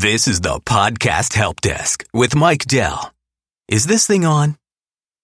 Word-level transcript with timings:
This 0.00 0.26
is 0.26 0.40
the 0.40 0.58
Podcast 0.60 1.34
Help 1.34 1.60
Desk 1.60 2.06
with 2.14 2.34
Mike 2.34 2.64
Dell. 2.64 3.12
Is 3.68 3.84
this 3.84 4.06
thing 4.06 4.24
on? 4.24 4.56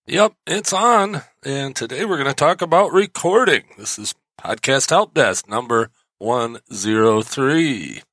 Yep, 0.06 0.34
it's 0.46 0.74
on. 0.74 1.22
And 1.42 1.74
today 1.74 2.04
we're 2.04 2.18
going 2.18 2.28
to 2.28 2.34
talk 2.34 2.60
about 2.60 2.92
recording. 2.92 3.62
This 3.78 3.98
is 3.98 4.14
Podcast 4.38 4.90
Help 4.90 5.14
Desk 5.14 5.48
number 5.48 5.88
103. 6.18 7.96
Of 7.96 8.04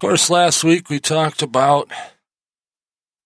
course, 0.00 0.28
last 0.28 0.64
week 0.64 0.90
we 0.90 0.98
talked 0.98 1.42
about 1.42 1.92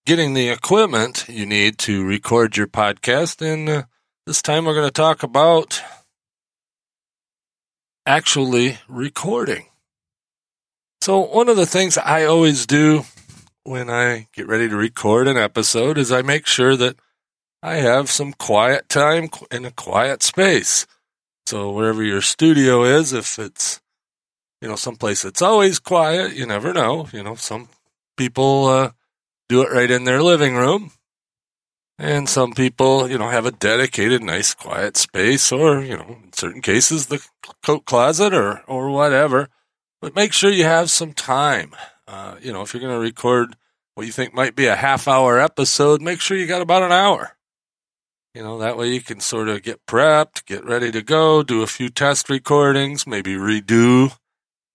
getting 0.05 0.34
the 0.34 0.50
equipment 0.50 1.25
you 1.30 1.46
need 1.46 1.79
to 1.79 2.05
record 2.05 2.59
your 2.59 2.66
podcast. 2.66 3.41
And 3.41 3.66
uh, 3.66 3.82
this 4.27 4.43
time 4.43 4.66
we're 4.66 4.75
going 4.75 4.87
to 4.87 4.91
talk 4.91 5.23
about 5.23 5.80
actually 8.05 8.77
recording. 8.89 9.68
So, 11.01 11.21
one 11.21 11.49
of 11.49 11.57
the 11.57 11.67
things 11.67 11.99
I 11.99 12.25
always 12.25 12.67
do 12.67 13.05
when 13.65 13.91
I 13.91 14.29
get 14.33 14.48
ready 14.48 14.69
to 14.69 14.77
record 14.77 15.29
an 15.29 15.37
episode 15.37 15.98
is 15.98 16.11
I 16.11 16.23
make 16.23 16.47
sure 16.47 16.77
that 16.77 16.97
I 17.62 17.77
have 17.77 18.11
some 18.11 18.33
quiet 18.33 18.89
time 18.89 19.29
in 19.51 19.65
a 19.65 19.70
quiet 19.70 20.23
space. 20.23 20.87
So, 21.47 21.70
wherever 21.70 22.03
your 22.03 22.23
studio 22.23 22.84
is, 22.84 23.12
if 23.12 23.39
it's, 23.39 23.80
you 24.61 24.69
know, 24.69 24.77
someplace 24.77 25.23
that's 25.23 25.43
always 25.43 25.79
quiet, 25.79 26.34
you 26.34 26.47
never 26.47 26.73
know. 26.73 27.09
You 27.12 27.23
know, 27.23 27.34
some 27.34 27.69
people 28.17 28.67
uh, 28.67 28.91
do 29.48 29.62
it 29.62 29.70
right 29.70 29.91
in 29.91 30.05
their 30.05 30.23
living 30.23 30.56
room. 30.56 30.92
And 31.98 32.28
some 32.28 32.53
people, 32.53 33.09
you 33.09 33.17
know, 33.17 33.31
have 33.31 33.47
a 33.47 33.51
dedicated, 33.51 34.23
nice, 34.23 34.53
quiet 34.53 34.97
space, 34.97 35.51
or, 35.51 35.81
you 35.83 35.97
know, 35.97 36.19
in 36.25 36.33
certain 36.34 36.61
cases, 36.61 37.06
the 37.06 37.25
coat 37.62 37.87
closet 37.87 38.34
or, 38.34 38.62
or 38.67 38.91
whatever. 38.91 39.48
But 40.06 40.15
make 40.15 40.33
sure 40.33 40.52
you 40.52 40.62
have 40.62 40.88
some 40.88 41.12
time. 41.12 41.74
Uh, 42.06 42.37
you 42.41 42.52
know, 42.52 42.62
if 42.62 42.73
you're 42.73 42.80
going 42.80 42.95
to 42.95 43.01
record 43.01 43.56
what 43.97 44.06
you 44.06 44.12
think 44.12 44.33
might 44.33 44.55
be 44.55 44.66
a 44.66 44.77
half 44.77 45.09
hour 45.09 45.41
episode, 45.41 46.01
make 46.01 46.20
sure 46.20 46.36
you 46.36 46.47
got 46.47 46.62
about 46.62 46.84
an 46.84 46.92
hour. 46.92 47.36
You 48.33 48.44
know, 48.44 48.56
that 48.58 48.77
way 48.77 48.91
you 48.92 49.00
can 49.00 49.19
sort 49.19 49.48
of 49.48 49.64
get 49.64 49.84
prepped, 49.84 50.44
get 50.47 50.64
ready 50.64 50.92
to 50.92 51.03
go, 51.03 51.42
do 51.42 51.62
a 51.62 51.66
few 51.66 51.89
test 51.89 52.31
recordings, 52.31 53.05
maybe 53.05 53.34
redo, 53.34 54.16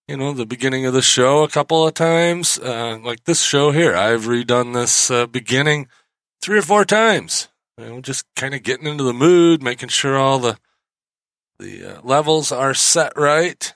you 0.05 0.17
know, 0.17 0.33
the 0.33 0.45
beginning 0.45 0.85
of 0.85 0.93
the 0.93 1.01
show 1.01 1.43
a 1.43 1.47
couple 1.47 1.87
of 1.87 1.93
times. 1.93 2.59
Uh, 2.59 2.99
like 3.01 3.23
this 3.23 3.41
show 3.41 3.71
here, 3.71 3.95
I've 3.95 4.25
redone 4.25 4.73
this 4.73 5.09
uh, 5.09 5.27
beginning 5.27 5.87
three 6.41 6.59
or 6.59 6.63
four 6.63 6.83
times. 6.83 7.47
You 7.77 7.85
know, 7.85 8.01
just 8.01 8.25
kind 8.35 8.53
of 8.53 8.63
getting 8.63 8.85
into 8.85 9.05
the 9.05 9.13
mood, 9.13 9.63
making 9.63 9.89
sure 9.89 10.17
all 10.17 10.39
the 10.39 10.57
the 11.57 11.99
uh, 11.99 12.01
levels 12.03 12.51
are 12.51 12.73
set 12.73 13.13
right 13.15 13.73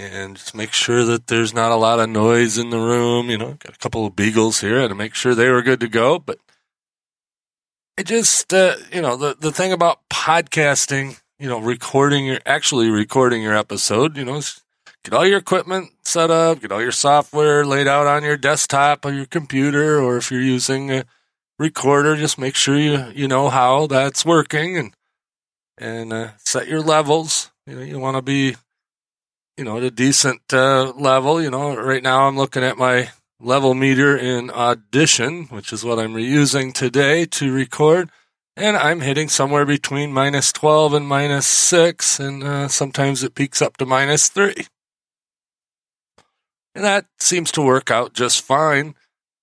and 0.00 0.36
just 0.36 0.54
make 0.54 0.72
sure 0.72 1.04
that 1.04 1.26
there's 1.26 1.54
not 1.54 1.72
a 1.72 1.76
lot 1.76 2.00
of 2.00 2.08
noise 2.08 2.58
in 2.58 2.70
the 2.70 2.78
room. 2.78 3.30
You 3.30 3.38
know, 3.38 3.52
got 3.54 3.74
a 3.74 3.78
couple 3.78 4.06
of 4.06 4.16
beagles 4.16 4.60
here 4.60 4.86
to 4.86 4.94
make 4.94 5.14
sure 5.14 5.34
they 5.34 5.48
were 5.48 5.62
good 5.62 5.80
to 5.80 5.88
go. 5.88 6.18
But 6.18 6.38
I 7.98 8.02
just, 8.02 8.52
uh, 8.54 8.76
you 8.92 9.02
know, 9.02 9.16
the, 9.16 9.36
the 9.38 9.52
thing 9.52 9.72
about 9.72 10.00
podcasting, 10.08 11.20
you 11.38 11.48
know, 11.48 11.58
recording 11.58 12.26
your, 12.26 12.40
actually 12.46 12.88
recording 12.88 13.42
your 13.42 13.54
episode, 13.54 14.16
you 14.16 14.24
know, 14.24 14.40
get 15.04 15.14
all 15.14 15.26
your 15.26 15.38
equipment 15.38 15.90
set 16.02 16.30
up, 16.30 16.60
get 16.60 16.72
all 16.72 16.80
your 16.80 16.92
software 16.92 17.64
laid 17.64 17.86
out 17.86 18.06
on 18.06 18.22
your 18.22 18.36
desktop 18.36 19.04
or 19.04 19.12
your 19.12 19.26
computer, 19.26 20.00
or 20.00 20.16
if 20.16 20.30
you're 20.30 20.40
using 20.40 20.90
a 20.90 21.04
recorder, 21.58 22.16
just 22.16 22.38
make 22.38 22.54
sure 22.54 22.78
you, 22.78 23.12
you 23.14 23.28
know 23.28 23.50
how 23.50 23.86
that's 23.86 24.24
working 24.24 24.78
and, 24.78 24.94
and 25.76 26.12
uh, 26.12 26.30
set 26.38 26.68
your 26.68 26.80
levels. 26.80 27.50
You 27.66 27.76
know, 27.76 27.82
you 27.82 27.98
want 27.98 28.16
to 28.16 28.22
be 28.22 28.56
you 29.60 29.66
know, 29.66 29.76
at 29.76 29.82
a 29.82 29.90
decent 29.90 30.40
uh, 30.54 30.90
level. 30.96 31.40
You 31.40 31.50
know, 31.50 31.76
right 31.76 32.02
now 32.02 32.26
I'm 32.26 32.36
looking 32.36 32.64
at 32.64 32.78
my 32.78 33.10
level 33.38 33.74
meter 33.74 34.16
in 34.16 34.50
Audition, 34.50 35.44
which 35.50 35.70
is 35.70 35.84
what 35.84 35.98
I'm 35.98 36.14
reusing 36.14 36.72
today 36.72 37.26
to 37.26 37.52
record. 37.52 38.10
And 38.56 38.74
I'm 38.74 39.02
hitting 39.02 39.28
somewhere 39.28 39.66
between 39.66 40.14
minus 40.14 40.50
12 40.50 40.94
and 40.94 41.06
minus 41.06 41.46
6, 41.46 42.20
and 42.20 42.42
uh, 42.42 42.68
sometimes 42.68 43.22
it 43.22 43.34
peaks 43.34 43.60
up 43.60 43.76
to 43.76 43.86
minus 43.86 44.30
3. 44.30 44.54
And 46.74 46.84
that 46.84 47.04
seems 47.18 47.52
to 47.52 47.62
work 47.62 47.90
out 47.90 48.14
just 48.14 48.40
fine. 48.40 48.94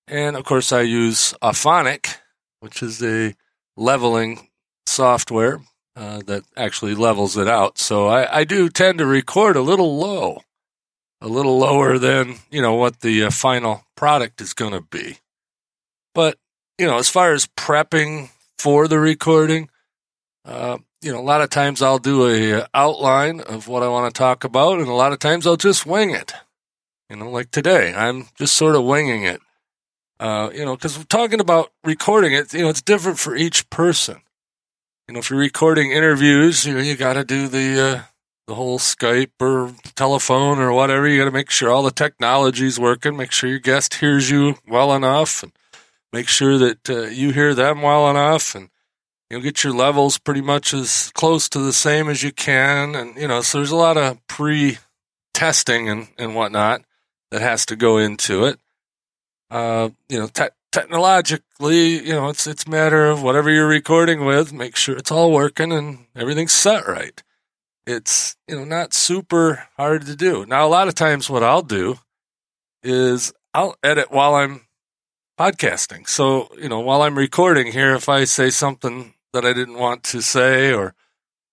And 0.07 0.35
of 0.35 0.45
course, 0.45 0.71
I 0.71 0.81
use 0.81 1.35
Auphonic, 1.43 2.15
which 2.59 2.81
is 2.81 3.03
a 3.03 3.35
leveling 3.75 4.49
software 4.87 5.61
uh, 5.97 6.21
that 6.27 6.43
actually 6.55 6.93
levels 6.93 7.35
it 7.37 7.47
out. 7.47 7.79
So 7.79 8.07
I, 8.07 8.39
I, 8.39 8.43
do 8.43 8.69
tend 8.69 8.99
to 8.99 9.05
record 9.07 9.55
a 9.55 9.61
little 9.61 9.97
low, 9.97 10.43
a 11.21 11.27
little 11.27 11.57
lower 11.57 11.97
than 11.97 12.35
you 12.51 12.61
know 12.61 12.75
what 12.75 12.99
the 12.99 13.23
uh, 13.23 13.31
final 13.31 13.83
product 13.95 14.39
is 14.39 14.53
going 14.53 14.73
to 14.73 14.81
be. 14.81 15.17
But 16.13 16.37
you 16.77 16.85
know, 16.85 16.99
as 16.99 17.09
far 17.09 17.33
as 17.33 17.47
prepping 17.47 18.29
for 18.59 18.87
the 18.87 18.99
recording, 18.99 19.69
uh, 20.45 20.77
you 21.01 21.11
know, 21.11 21.19
a 21.19 21.21
lot 21.21 21.41
of 21.41 21.49
times 21.49 21.81
I'll 21.81 21.97
do 21.97 22.27
a 22.27 22.61
uh, 22.61 22.67
outline 22.75 23.41
of 23.41 23.67
what 23.67 23.81
I 23.81 23.87
want 23.87 24.13
to 24.13 24.17
talk 24.17 24.43
about, 24.43 24.77
and 24.77 24.87
a 24.87 24.93
lot 24.93 25.13
of 25.13 25.19
times 25.19 25.47
I'll 25.47 25.57
just 25.57 25.87
wing 25.87 26.11
it. 26.11 26.31
You 27.09 27.15
know, 27.15 27.31
like 27.31 27.49
today, 27.49 27.95
I'm 27.95 28.27
just 28.35 28.53
sort 28.53 28.75
of 28.75 28.83
winging 28.83 29.23
it. 29.23 29.41
Uh, 30.19 30.51
you 30.53 30.63
know, 30.63 30.75
because 30.75 30.95
we're 30.95 31.05
talking 31.05 31.39
about 31.39 31.71
recording 31.83 32.33
it. 32.33 32.53
You 32.53 32.61
know, 32.61 32.69
it's 32.69 32.83
different 32.83 33.17
for 33.17 33.35
each 33.35 33.67
person 33.71 34.21
you 35.07 35.13
know, 35.13 35.19
if 35.19 35.29
you're 35.29 35.39
recording 35.39 35.91
interviews, 35.91 36.65
you 36.65 36.73
know, 36.73 36.81
you 36.81 36.95
got 36.95 37.13
to 37.13 37.23
do 37.23 37.47
the 37.47 37.81
uh, 37.81 38.01
the 38.47 38.55
whole 38.55 38.77
Skype 38.77 39.31
or 39.39 39.73
telephone 39.95 40.59
or 40.59 40.73
whatever. 40.73 41.07
You 41.07 41.17
got 41.17 41.25
to 41.25 41.31
make 41.31 41.49
sure 41.49 41.69
all 41.71 41.83
the 41.83 41.91
technology's 41.91 42.79
working. 42.79 43.15
Make 43.15 43.31
sure 43.31 43.49
your 43.49 43.59
guest 43.59 43.95
hears 43.95 44.29
you 44.29 44.55
well 44.67 44.93
enough, 44.93 45.43
and 45.43 45.53
make 46.11 46.27
sure 46.27 46.57
that 46.57 46.89
uh, 46.89 47.03
you 47.03 47.31
hear 47.31 47.53
them 47.53 47.81
well 47.81 48.09
enough, 48.09 48.53
and 48.53 48.69
you 49.29 49.37
know, 49.37 49.43
get 49.43 49.63
your 49.63 49.73
levels 49.73 50.17
pretty 50.17 50.41
much 50.41 50.73
as 50.73 51.09
close 51.13 51.47
to 51.49 51.59
the 51.59 51.73
same 51.73 52.09
as 52.09 52.21
you 52.21 52.33
can. 52.33 52.93
And 52.93 53.15
you 53.15 53.29
know, 53.29 53.41
so 53.41 53.59
there's 53.59 53.71
a 53.71 53.77
lot 53.77 53.95
of 53.95 54.25
pre 54.27 54.77
testing 55.33 55.87
and 55.87 56.09
and 56.17 56.35
whatnot 56.35 56.81
that 57.31 57.41
has 57.41 57.65
to 57.67 57.77
go 57.77 57.97
into 57.97 58.43
it. 58.43 58.59
Uh, 59.49 59.89
you 60.09 60.19
know, 60.19 60.27
te- 60.27 60.49
technologically, 60.71 62.05
you 62.05 62.13
know, 62.13 62.29
it's 62.29 62.47
it's 62.47 62.67
matter 62.67 63.05
of 63.05 63.23
whatever 63.23 63.49
you're 63.49 63.67
recording 63.67 64.25
with, 64.25 64.53
make 64.53 64.75
sure 64.75 64.97
it's 64.97 65.11
all 65.11 65.31
working 65.31 65.71
and 65.71 66.05
everything's 66.15 66.53
set 66.53 66.87
right. 66.87 67.21
It's 67.85 68.35
you 68.47 68.55
know 68.55 68.65
not 68.65 68.93
super 68.93 69.67
hard 69.77 70.05
to 70.05 70.15
do. 70.15 70.45
Now, 70.45 70.65
a 70.65 70.69
lot 70.69 70.87
of 70.87 70.95
times, 70.95 71.29
what 71.29 71.43
I'll 71.43 71.61
do 71.61 71.99
is 72.83 73.33
I'll 73.53 73.75
edit 73.83 74.11
while 74.11 74.35
I'm 74.35 74.67
podcasting. 75.39 76.07
So 76.07 76.49
you 76.59 76.69
know, 76.69 76.79
while 76.79 77.01
I'm 77.01 77.17
recording 77.17 77.71
here, 77.71 77.95
if 77.95 78.09
I 78.09 78.25
say 78.25 78.49
something 78.49 79.13
that 79.33 79.45
I 79.45 79.53
didn't 79.53 79.79
want 79.79 80.03
to 80.05 80.21
say 80.21 80.73
or 80.73 80.93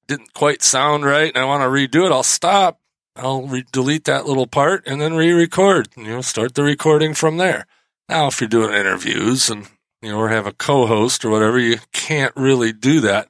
didn't 0.06 0.34
quite 0.34 0.62
sound 0.62 1.04
right 1.04 1.28
and 1.34 1.38
I 1.38 1.46
want 1.46 1.62
to 1.62 1.68
redo 1.68 2.06
it, 2.06 2.12
I'll 2.12 2.22
stop. 2.22 2.80
I'll 3.16 3.42
re- 3.46 3.64
delete 3.72 4.04
that 4.04 4.26
little 4.26 4.46
part 4.46 4.82
and 4.86 5.00
then 5.00 5.14
re-record. 5.14 5.88
You 5.96 6.04
know, 6.04 6.20
start 6.20 6.54
the 6.54 6.64
recording 6.64 7.14
from 7.14 7.36
there. 7.36 7.66
Now, 8.08 8.26
if 8.26 8.40
you're 8.40 8.48
doing 8.48 8.74
interviews 8.74 9.48
and, 9.48 9.68
you 10.02 10.10
know, 10.10 10.18
or 10.18 10.28
have 10.28 10.46
a 10.46 10.52
co-host 10.52 11.24
or 11.24 11.30
whatever, 11.30 11.58
you 11.58 11.78
can't 11.92 12.34
really 12.36 12.72
do 12.72 13.00
that. 13.00 13.28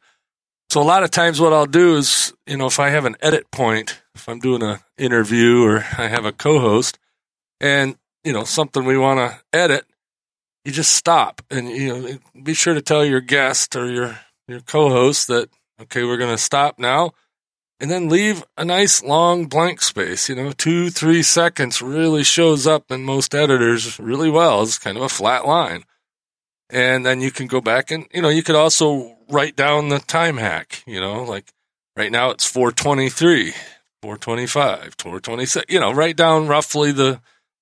So 0.71 0.81
a 0.81 0.83
lot 0.83 1.05
of 1.05 1.11
times 1.11 1.41
what 1.41 1.53
I'll 1.53 1.67
do 1.67 1.97
is, 1.97 2.35
you 2.47 2.57
know, 2.57 2.67
if 2.67 2.81
I 2.81 2.89
have 2.89 3.05
an 3.05 3.17
edit 3.21 3.51
point, 3.53 4.03
if 4.15 4.29
I'm 4.29 4.41
doing 4.41 4.63
an 4.63 4.79
interview 4.99 5.63
or 5.65 5.79
I 5.99 6.09
have 6.09 6.25
a 6.25 6.33
co-host 6.33 6.99
and, 7.61 7.97
you 8.25 8.33
know, 8.33 8.45
something 8.45 8.85
we 8.85 8.99
want 8.99 9.19
to 9.19 9.41
edit, 9.57 9.87
you 10.65 10.73
just 10.73 10.93
stop 10.93 11.43
and, 11.51 11.69
you 11.69 11.89
know, 11.89 12.19
be 12.43 12.55
sure 12.55 12.75
to 12.75 12.83
tell 12.83 13.05
your 13.05 13.21
guest 13.21 13.77
or 13.77 13.87
your, 13.87 14.19
your 14.49 14.61
co-host 14.61 15.29
that, 15.29 15.51
okay, 15.83 16.03
we're 16.03 16.17
going 16.17 16.35
to 16.35 16.43
stop 16.43 16.79
now 16.79 17.13
and 17.81 17.91
then 17.91 18.09
leave 18.09 18.45
a 18.57 18.65
nice 18.65 19.03
long 19.03 19.47
blank 19.47 19.83
space. 19.83 20.29
You 20.29 20.37
know, 20.37 20.53
two, 20.53 20.91
three 20.91 21.23
seconds 21.23 21.83
really 21.83 22.25
shows 22.25 22.67
up 22.67 22.91
in 22.91 23.05
most 23.05 23.35
editors 23.35 23.99
really 23.99 24.31
well. 24.31 24.63
It's 24.63 24.79
kind 24.79 24.97
of 24.97 25.03
a 25.03 25.09
flat 25.09 25.47
line. 25.47 25.85
And 26.71 27.05
then 27.05 27.21
you 27.21 27.31
can 27.31 27.47
go 27.47 27.61
back 27.61 27.91
and, 27.91 28.07
you 28.13 28.23
know, 28.23 28.29
you 28.29 28.43
could 28.43 28.55
also 28.55 29.17
write 29.29 29.57
down 29.57 29.89
the 29.89 29.99
time 29.99 30.39
hack, 30.39 30.83
you 30.87 31.01
know, 31.01 31.23
like 31.23 31.53
right 31.97 32.11
now 32.11 32.31
it's 32.31 32.47
423, 32.47 33.53
425, 34.03 34.95
426, 34.99 35.67
you 35.69 35.81
know, 35.81 35.93
write 35.93 36.17
down 36.17 36.47
roughly 36.49 36.91
the, 36.91 37.21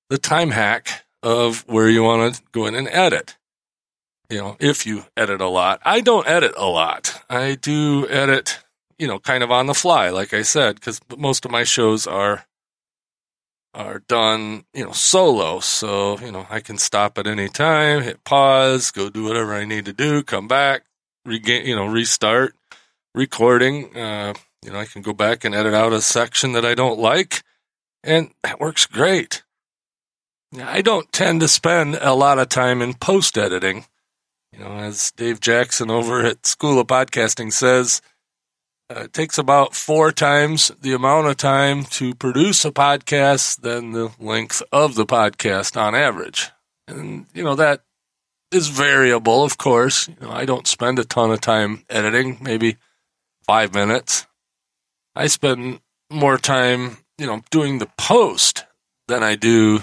the 0.09 0.19
time 0.19 0.51
hack 0.51 1.05
of 1.23 1.65
where 1.67 1.89
you 1.89 2.03
want 2.03 2.35
to 2.35 2.43
go 2.53 2.67
in 2.67 2.75
and 2.75 2.89
edit. 2.89 3.37
You 4.31 4.39
know, 4.39 4.57
if 4.61 4.87
you 4.87 5.05
edit 5.17 5.41
a 5.41 5.49
lot. 5.49 5.81
I 5.85 6.01
don't 6.01 6.27
edit 6.27 6.55
a 6.57 6.67
lot. 6.67 7.23
I 7.29 7.55
do 7.55 8.09
edit 8.09 8.63
you 8.99 9.07
know, 9.07 9.19
kind 9.19 9.43
of 9.43 9.51
on 9.51 9.67
the 9.67 9.75
fly, 9.75 10.11
like 10.11 10.33
I 10.35 10.43
said, 10.43 10.77
because 10.77 11.01
most 11.17 11.45
of 11.45 11.51
my 11.51 11.65
shows 11.65 12.07
are 12.07 12.45
are 13.75 14.01
done, 14.01 14.65
you 14.75 14.85
know, 14.85 14.93
solo. 14.93 15.61
So, 15.61 16.19
you 16.19 16.31
know, 16.31 16.47
I 16.51 16.61
can 16.61 16.77
stop 16.79 17.19
at 17.19 17.27
any 17.27 17.49
time, 17.49 18.03
hit 18.03 18.23
pause, 18.25 18.91
go 18.91 19.09
do 19.09 19.25
whatever 19.25 19.55
I 19.55 19.65
need 19.65 19.87
to 19.87 19.93
do, 19.93 20.23
come 20.23 20.47
back, 20.47 20.83
regain, 21.25 21.67
you 21.67 21.75
know, 21.75 21.87
restart 21.87 22.55
recording. 23.15 23.97
Uh, 23.97 24.35
you 24.63 24.73
know, 24.73 24.79
I 24.79 24.85
can 24.85 25.03
go 25.03 25.13
back 25.13 25.45
and 25.45 25.55
edit 25.55 25.75
out 25.75 25.93
a 25.93 26.01
section 26.01 26.53
that 26.53 26.65
I 26.65 26.75
don't 26.75 26.99
like, 26.99 27.43
and 28.05 28.31
that 28.43 28.61
works 28.61 28.87
great. 28.87 29.43
I 30.61 30.83
don't 30.83 31.11
tend 31.13 31.41
to 31.41 31.49
spend 31.49 31.99
a 32.01 32.15
lot 32.15 32.39
of 32.39 32.49
time 32.49 32.83
in 32.83 32.95
post 32.95 33.39
editing. 33.39 33.87
You 34.53 34.59
know, 34.59 34.73
as 34.73 35.13
Dave 35.13 35.41
Jackson 35.41 35.91
over 35.91 36.27
at 36.27 36.45
School 36.45 36.79
of 36.79 36.87
Podcasting 36.87 37.53
says, 37.53 38.03
uh, 38.93 39.05
it 39.05 39.13
takes 39.13 39.39
about 39.39 39.75
four 39.75 40.13
times 40.13 40.71
the 40.81 40.93
amount 40.93 41.27
of 41.27 41.37
time 41.37 41.85
to 41.85 42.15
produce 42.15 42.65
a 42.65 42.71
podcast 42.71 43.61
than 43.61 43.93
the 43.93 44.11
length 44.19 44.63
of 44.73 44.95
the 44.95 45.07
podcast 45.07 45.81
on 45.81 45.95
average. 45.95 46.51
And, 46.87 47.27
you 47.33 47.43
know, 47.43 47.55
that 47.55 47.83
is 48.51 48.69
variable, 48.69 49.45
of 49.45 49.57
course. 49.57 50.09
You 50.09 50.17
know, 50.21 50.31
I 50.31 50.45
don't 50.45 50.67
spend 50.67 50.99
a 50.99 51.05
ton 51.05 51.31
of 51.31 51.41
time 51.41 51.85
editing, 51.89 52.39
maybe 52.41 52.77
five 53.45 53.75
minutes. 53.75 54.27
I 55.15 55.27
spend 55.27 55.81
more 56.11 56.39
time, 56.39 56.99
you 57.19 57.27
know, 57.27 57.43
doing 57.51 57.79
the 57.79 57.91
post 57.97 58.65
than 59.09 59.23
I 59.23 59.37
do 59.37 59.81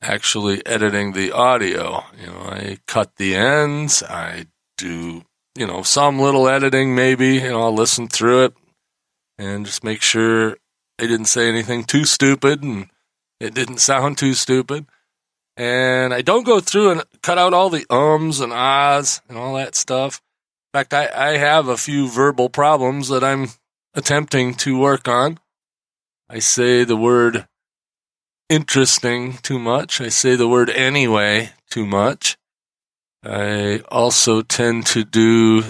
actually 0.00 0.64
editing 0.66 1.12
the 1.12 1.32
audio. 1.32 2.04
You 2.20 2.26
know, 2.28 2.40
I 2.40 2.78
cut 2.86 3.16
the 3.16 3.34
ends, 3.34 4.02
I 4.02 4.46
do, 4.76 5.24
you 5.56 5.66
know, 5.66 5.82
some 5.82 6.18
little 6.18 6.48
editing 6.48 6.94
maybe, 6.94 7.34
you 7.34 7.50
know, 7.50 7.62
I'll 7.62 7.74
listen 7.74 8.08
through 8.08 8.44
it 8.44 8.54
and 9.38 9.66
just 9.66 9.84
make 9.84 10.02
sure 10.02 10.56
I 11.00 11.06
didn't 11.06 11.26
say 11.26 11.48
anything 11.48 11.84
too 11.84 12.04
stupid 12.04 12.62
and 12.62 12.88
it 13.40 13.54
didn't 13.54 13.78
sound 13.78 14.18
too 14.18 14.34
stupid. 14.34 14.86
And 15.56 16.12
I 16.12 16.22
don't 16.22 16.46
go 16.46 16.60
through 16.60 16.90
and 16.90 17.04
cut 17.22 17.38
out 17.38 17.54
all 17.54 17.70
the 17.70 17.86
ums 17.88 18.40
and 18.40 18.52
ahs 18.52 19.20
and 19.28 19.38
all 19.38 19.54
that 19.54 19.76
stuff. 19.76 20.20
In 20.72 20.78
fact, 20.78 20.92
I, 20.92 21.08
I 21.14 21.36
have 21.36 21.68
a 21.68 21.76
few 21.76 22.08
verbal 22.08 22.48
problems 22.48 23.08
that 23.08 23.22
I'm 23.22 23.48
attempting 23.94 24.54
to 24.54 24.78
work 24.78 25.06
on. 25.06 25.38
I 26.28 26.40
say 26.40 26.82
the 26.82 26.96
word 26.96 27.46
interesting 28.48 29.34
too 29.38 29.60
much. 29.60 30.00
I 30.00 30.08
say 30.08 30.34
the 30.34 30.48
word 30.48 30.70
anyway 30.70 31.50
too 31.70 31.86
much. 31.86 32.36
I 33.24 33.80
also 33.90 34.42
tend 34.42 34.86
to 34.88 35.04
do 35.04 35.62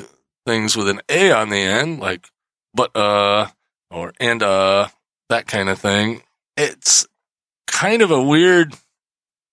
things 0.47 0.77
with 0.77 0.89
an 0.89 1.01
A 1.09 1.33
on 1.33 1.49
the 1.49 1.59
end, 1.59 2.01
like 2.01 2.29
but 2.75 2.95
uh 2.97 3.49
or 3.91 4.12
and 4.21 4.43
uh 4.43 4.89
that 5.29 5.47
kind 5.47 5.69
of 5.69 5.79
thing. 5.79 6.23
It's 6.56 7.06
kind 7.67 8.03
of 8.03 8.11
a 8.11 8.23
weird 8.23 8.75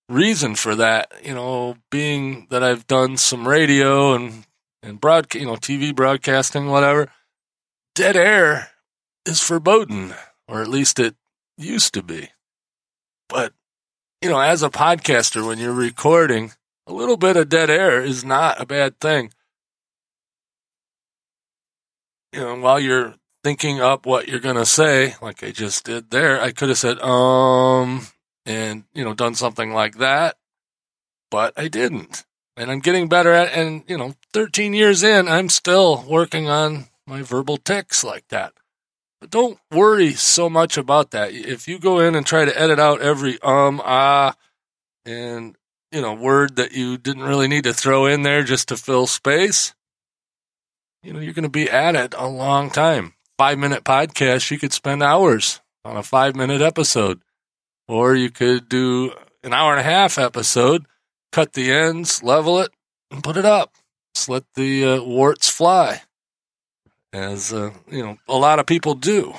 reason 0.10 0.56
for 0.56 0.76
that, 0.76 1.12
you 1.24 1.34
know, 1.34 1.78
being 1.90 2.48
that 2.50 2.64
I've 2.64 2.88
done 2.88 3.18
some 3.18 3.48
radio 3.48 4.14
and 4.14 4.46
and 4.84 5.00
broad, 5.00 5.34
you 5.36 5.46
know, 5.46 5.56
TV 5.56 5.96
broadcasting, 5.96 6.68
whatever. 6.68 7.12
Dead 7.94 8.16
air 8.16 8.70
is 9.26 9.42
forbidden, 9.42 10.14
or 10.48 10.62
at 10.62 10.68
least 10.68 11.00
it 11.00 11.16
used 11.58 11.94
to 11.94 12.02
be. 12.02 12.30
But, 13.30 13.54
you 14.22 14.30
know, 14.30 14.40
as 14.40 14.64
a 14.64 14.70
podcaster, 14.70 15.46
when 15.46 15.60
you're 15.60 15.72
recording, 15.72 16.54
a 16.92 16.94
little 16.94 17.18
bit 17.18 17.38
of 17.38 17.48
dead 17.48 17.70
air 17.70 18.02
is 18.02 18.26
not 18.26 18.62
a 18.62 18.66
bad 18.66 19.00
thing. 19.00 19.32
You 22.34 22.42
know, 22.42 22.56
while 22.60 22.80
you're 22.80 23.16
thinking 23.44 23.80
up 23.80 24.06
what 24.06 24.28
you're 24.28 24.40
going 24.40 24.58
to 24.58 24.66
say, 24.66 25.16
like 25.22 25.42
I 25.44 25.52
just 25.52 25.86
did 25.86 26.12
there, 26.12 26.40
I 26.42 26.52
could 26.52 26.70
have 26.70 26.78
said, 26.78 27.00
um, 27.00 28.08
and, 28.46 28.84
you 28.94 29.04
know, 29.04 29.14
done 29.14 29.36
something 29.36 29.74
like 29.74 29.98
that, 29.98 30.38
but 31.30 31.54
I 31.58 31.70
didn't. 31.70 32.26
And 32.58 32.70
I'm 32.70 32.80
getting 32.80 33.08
better 33.08 33.32
at, 33.32 33.54
and, 33.54 33.84
you 33.88 33.98
know, 33.98 34.14
13 34.34 34.74
years 34.74 35.02
in, 35.02 35.28
I'm 35.28 35.50
still 35.50 36.04
working 36.08 36.50
on 36.50 36.88
my 37.08 37.22
verbal 37.22 37.58
tics 37.58 38.04
like 38.04 38.28
that. 38.30 38.54
But 39.22 39.30
don't 39.30 39.60
worry 39.72 40.14
so 40.14 40.50
much 40.50 40.78
about 40.78 41.12
that. 41.12 41.32
If 41.32 41.68
you 41.68 41.80
go 41.80 42.00
in 42.00 42.16
and 42.16 42.26
try 42.26 42.44
to 42.44 42.60
edit 42.60 42.80
out 42.80 43.02
every 43.02 43.42
um, 43.42 43.82
ah, 43.84 44.36
and, 45.06 45.56
you 45.92 46.02
know, 46.02 46.14
word 46.14 46.56
that 46.56 46.72
you 46.72 46.98
didn't 46.98 47.24
really 47.24 47.48
need 47.48 47.66
to 47.66 47.74
throw 47.74 48.06
in 48.06 48.22
there 48.22 48.44
just 48.44 48.70
to 48.70 48.78
fill 48.78 49.08
space, 49.08 49.74
you 51.04 51.14
know, 51.14 51.20
you're 51.20 51.34
going 51.34 51.44
to 51.44 51.50
be 51.50 51.70
at 51.70 51.96
it 51.96 52.14
a 52.18 52.28
long 52.28 52.70
time. 52.70 53.14
Five 53.38 53.58
minute 53.58 53.84
podcast, 53.84 54.52
you 54.52 54.60
could 54.60 54.74
spend 54.74 55.02
hours 55.02 55.62
on 55.84 55.98
a 55.98 56.04
five 56.04 56.36
minute 56.36 56.62
episode. 56.62 57.22
Or 57.88 58.16
you 58.16 58.30
could 58.30 58.70
do 58.70 59.14
an 59.44 59.54
hour 59.54 59.72
and 59.72 59.80
a 59.80 59.84
half 59.84 60.18
episode, 60.18 60.86
cut 61.32 61.54
the 61.54 61.72
ends, 61.72 62.24
level 62.24 62.60
it, 62.60 62.72
and 63.10 63.24
put 63.24 63.36
it 63.38 63.46
up. 63.46 63.74
Just 64.16 64.30
let 64.30 64.44
the 64.56 64.86
uh, 64.86 65.04
warts 65.04 65.50
fly 65.50 66.04
as 67.14 67.52
uh, 67.52 67.72
you 67.90 68.04
know 68.04 68.18
a 68.28 68.38
lot 68.38 68.60
of 68.60 68.66
people 68.66 68.94
do. 68.94 69.34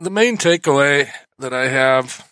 The 0.00 0.10
main 0.10 0.36
takeaway 0.36 1.08
that 1.38 1.52
I 1.52 1.68
have, 1.68 2.31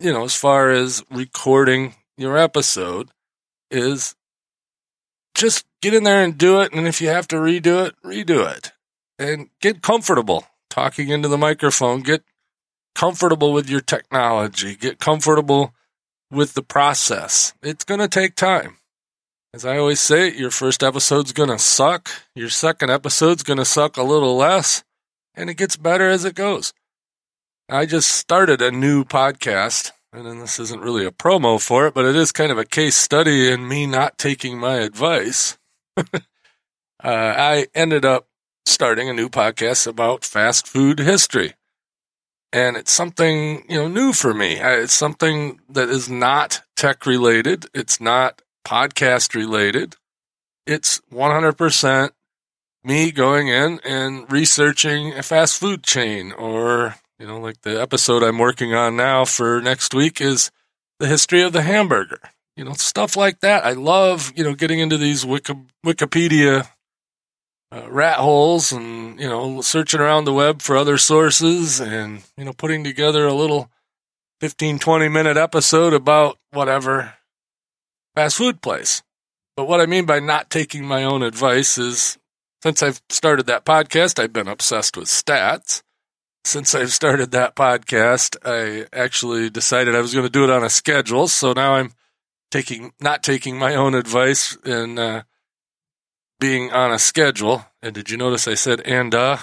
you 0.00 0.12
know, 0.12 0.24
as 0.24 0.34
far 0.34 0.70
as 0.70 1.04
recording 1.10 1.94
your 2.16 2.36
episode, 2.36 3.10
is 3.70 4.14
just 5.34 5.64
get 5.82 5.94
in 5.94 6.04
there 6.04 6.24
and 6.24 6.36
do 6.36 6.60
it. 6.60 6.72
And 6.72 6.88
if 6.88 7.00
you 7.00 7.08
have 7.08 7.28
to 7.28 7.36
redo 7.36 7.86
it, 7.86 7.94
redo 8.04 8.50
it, 8.50 8.72
and 9.18 9.50
get 9.60 9.82
comfortable 9.82 10.46
talking 10.70 11.10
into 11.10 11.28
the 11.28 11.38
microphone. 11.38 12.00
Get 12.00 12.22
comfortable 12.94 13.52
with 13.52 13.68
your 13.68 13.80
technology. 13.80 14.74
Get 14.74 14.98
comfortable 14.98 15.74
with 16.30 16.54
the 16.54 16.62
process. 16.62 17.52
It's 17.62 17.84
going 17.84 18.00
to 18.00 18.08
take 18.08 18.34
time. 18.34 18.78
As 19.52 19.64
I 19.64 19.78
always 19.78 20.00
say, 20.00 20.32
your 20.32 20.50
first 20.50 20.82
episode's 20.82 21.32
going 21.32 21.48
to 21.48 21.58
suck. 21.58 22.08
Your 22.34 22.50
second 22.50 22.90
episode's 22.90 23.42
going 23.42 23.58
to 23.58 23.64
suck 23.64 23.96
a 23.96 24.02
little 24.02 24.36
less, 24.36 24.84
and 25.34 25.50
it 25.50 25.54
gets 25.54 25.76
better 25.76 26.08
as 26.08 26.24
it 26.24 26.36
goes. 26.36 26.72
I 27.72 27.86
just 27.86 28.10
started 28.10 28.60
a 28.60 28.72
new 28.72 29.04
podcast, 29.04 29.92
and 30.12 30.42
this 30.42 30.58
isn't 30.58 30.82
really 30.82 31.06
a 31.06 31.12
promo 31.12 31.62
for 31.62 31.86
it, 31.86 31.94
but 31.94 32.04
it 32.04 32.16
is 32.16 32.32
kind 32.32 32.50
of 32.50 32.58
a 32.58 32.64
case 32.64 32.96
study 32.96 33.48
in 33.48 33.68
me 33.68 33.86
not 33.86 34.18
taking 34.18 34.58
my 34.58 34.78
advice. 34.78 35.56
uh, 35.96 36.02
I 37.04 37.68
ended 37.72 38.04
up 38.04 38.26
starting 38.66 39.08
a 39.08 39.12
new 39.12 39.28
podcast 39.28 39.86
about 39.86 40.24
fast 40.24 40.66
food 40.66 40.98
history. 40.98 41.54
And 42.52 42.76
it's 42.76 42.90
something, 42.90 43.64
you 43.68 43.76
know, 43.76 43.86
new 43.86 44.12
for 44.12 44.34
me. 44.34 44.56
It's 44.56 44.92
something 44.92 45.60
that 45.68 45.88
is 45.88 46.10
not 46.10 46.62
tech 46.74 47.06
related. 47.06 47.66
It's 47.72 48.00
not 48.00 48.42
podcast 48.66 49.32
related. 49.36 49.94
It's 50.66 51.00
100% 51.12 52.10
me 52.82 53.12
going 53.12 53.46
in 53.46 53.78
and 53.84 54.30
researching 54.32 55.12
a 55.12 55.22
fast 55.22 55.56
food 55.60 55.84
chain 55.84 56.32
or, 56.32 56.96
you 57.20 57.26
know, 57.26 57.38
like 57.38 57.60
the 57.60 57.80
episode 57.80 58.22
I'm 58.22 58.38
working 58.38 58.74
on 58.74 58.96
now 58.96 59.26
for 59.26 59.60
next 59.60 59.92
week 59.92 60.22
is 60.22 60.50
the 60.98 61.06
history 61.06 61.42
of 61.42 61.52
the 61.52 61.60
hamburger. 61.60 62.18
You 62.56 62.64
know, 62.64 62.72
stuff 62.72 63.14
like 63.14 63.40
that. 63.40 63.64
I 63.64 63.72
love, 63.72 64.32
you 64.34 64.42
know, 64.42 64.54
getting 64.54 64.80
into 64.80 64.96
these 64.96 65.24
Wiki- 65.24 65.54
Wikipedia 65.84 66.66
uh, 67.70 67.90
rat 67.90 68.16
holes 68.16 68.72
and, 68.72 69.20
you 69.20 69.28
know, 69.28 69.60
searching 69.60 70.00
around 70.00 70.24
the 70.24 70.32
web 70.32 70.62
for 70.62 70.76
other 70.78 70.96
sources 70.96 71.78
and, 71.78 72.22
you 72.38 72.44
know, 72.44 72.54
putting 72.54 72.82
together 72.82 73.26
a 73.26 73.34
little 73.34 73.70
15, 74.40 74.78
20 74.78 75.08
minute 75.08 75.36
episode 75.36 75.92
about 75.92 76.38
whatever 76.52 77.14
fast 78.14 78.38
food 78.38 78.62
place. 78.62 79.02
But 79.56 79.68
what 79.68 79.80
I 79.80 79.86
mean 79.86 80.06
by 80.06 80.20
not 80.20 80.48
taking 80.48 80.86
my 80.86 81.04
own 81.04 81.22
advice 81.22 81.76
is 81.76 82.18
since 82.62 82.82
I've 82.82 83.02
started 83.10 83.44
that 83.46 83.66
podcast, 83.66 84.18
I've 84.18 84.32
been 84.32 84.48
obsessed 84.48 84.96
with 84.96 85.06
stats. 85.08 85.82
Since 86.44 86.74
I've 86.74 86.92
started 86.92 87.32
that 87.32 87.54
podcast, 87.54 88.36
I 88.44 88.86
actually 88.96 89.50
decided 89.50 89.94
I 89.94 90.00
was 90.00 90.14
going 90.14 90.26
to 90.26 90.30
do 90.30 90.44
it 90.44 90.50
on 90.50 90.64
a 90.64 90.70
schedule. 90.70 91.28
So 91.28 91.52
now 91.52 91.74
I'm 91.74 91.92
taking, 92.50 92.92
not 93.00 93.22
taking 93.22 93.58
my 93.58 93.74
own 93.74 93.94
advice 93.94 94.56
and, 94.64 94.98
uh, 94.98 95.22
being 96.40 96.72
on 96.72 96.92
a 96.92 96.98
schedule. 96.98 97.66
And 97.82 97.94
did 97.94 98.10
you 98.10 98.16
notice 98.16 98.48
I 98.48 98.54
said, 98.54 98.80
and, 98.80 99.14
uh, 99.14 99.36